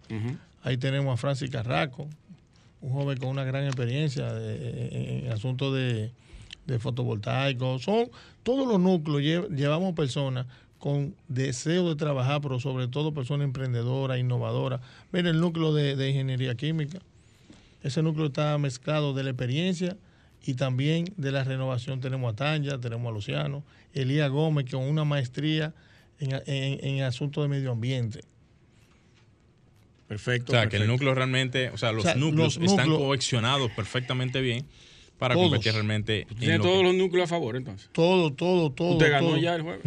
[0.63, 2.09] Ahí tenemos a Francis Carraco,
[2.81, 6.11] un joven con una gran experiencia de- en, en asuntos de,
[6.71, 7.83] de fotovoltaicos.
[7.83, 8.09] Son
[8.43, 10.45] todos los núcleos, lle- llevamos personas
[10.79, 14.81] con deseo de trabajar, pero sobre todo personas emprendedoras, innovadoras.
[15.11, 16.99] Mira el núcleo de, de ingeniería química.
[17.83, 19.95] Ese núcleo está mezclado de la experiencia
[20.43, 21.99] y también de la renovación.
[22.01, 23.63] Tenemos a Tanya, tenemos a Luciano,
[23.93, 25.73] Elías Gómez, con una maestría
[26.19, 28.21] en, en, en asuntos de medio ambiente.
[30.07, 30.51] Perfecto.
[30.51, 32.97] O sea, que el núcleo realmente, o sea, los O sea, núcleos los están núcleos-
[33.05, 34.65] coaccionados perfectamente bien
[35.21, 35.49] para Todos.
[35.49, 36.21] competir realmente.
[36.31, 37.87] en Tiene todos que- los núcleos a favor, entonces.
[37.91, 38.93] Todo, todo, todo.
[38.93, 39.37] Usted ganó todo.
[39.37, 39.85] ya el jueves.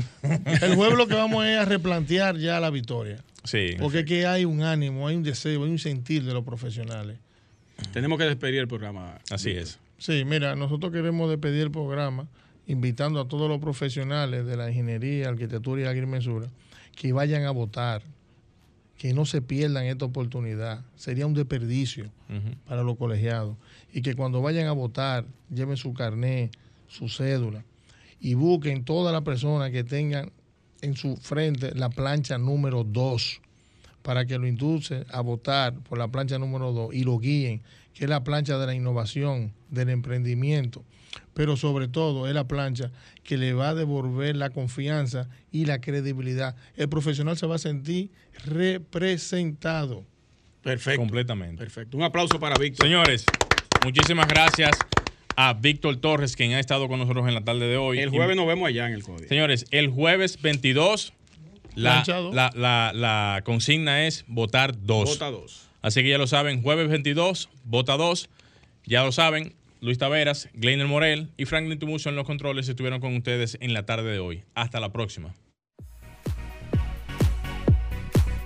[0.62, 3.16] El jueves lo que vamos es a replantear ya la victoria.
[3.42, 3.70] Sí.
[3.80, 7.18] Porque es que hay un ánimo, hay un deseo, hay un sentir de los profesionales.
[7.92, 9.18] Tenemos que despedir el programa.
[9.28, 9.80] Así es.
[9.98, 12.28] Sí, mira, nosotros queremos despedir el programa
[12.68, 16.46] invitando a todos los profesionales de la ingeniería, arquitectura y agrimensura
[16.94, 18.02] que vayan a votar,
[18.98, 20.84] que no se pierdan esta oportunidad.
[20.94, 22.08] Sería un desperdicio
[22.68, 23.56] para los colegiados.
[23.94, 26.50] Y que cuando vayan a votar, lleven su carné,
[26.88, 27.64] su cédula
[28.20, 30.32] y busquen todas las personas que tengan
[30.82, 33.40] en su frente la plancha número 2
[34.02, 37.62] para que lo inducen a votar por la plancha número 2 y lo guíen,
[37.94, 40.82] que es la plancha de la innovación, del emprendimiento,
[41.32, 42.90] pero sobre todo es la plancha
[43.22, 46.56] que le va a devolver la confianza y la credibilidad.
[46.76, 48.10] El profesional se va a sentir
[48.44, 50.04] representado.
[50.62, 51.00] Perfecto.
[51.00, 51.58] Completamente.
[51.58, 51.96] Perfecto.
[51.96, 52.86] Un aplauso para Víctor.
[52.86, 53.26] Señores,
[53.84, 54.70] muchísimas gracias
[55.36, 57.98] a Víctor Torres, quien ha estado con nosotros en la tarde de hoy.
[57.98, 59.28] El jueves nos vemos allá en el código.
[59.28, 61.12] Señores, el jueves 22,
[61.74, 65.10] la, la, la- la consigna es votar dos.
[65.10, 65.68] Vota dos.
[65.82, 68.30] Así que ya lo saben, jueves 22, vota dos.
[68.86, 73.14] Ya lo saben, Luis Taveras, Gleiner Morel y Franklin Tumuso en los controles estuvieron con
[73.16, 74.44] ustedes en la tarde de hoy.
[74.54, 75.34] Hasta la próxima.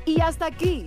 [0.07, 0.86] Y hasta aquí,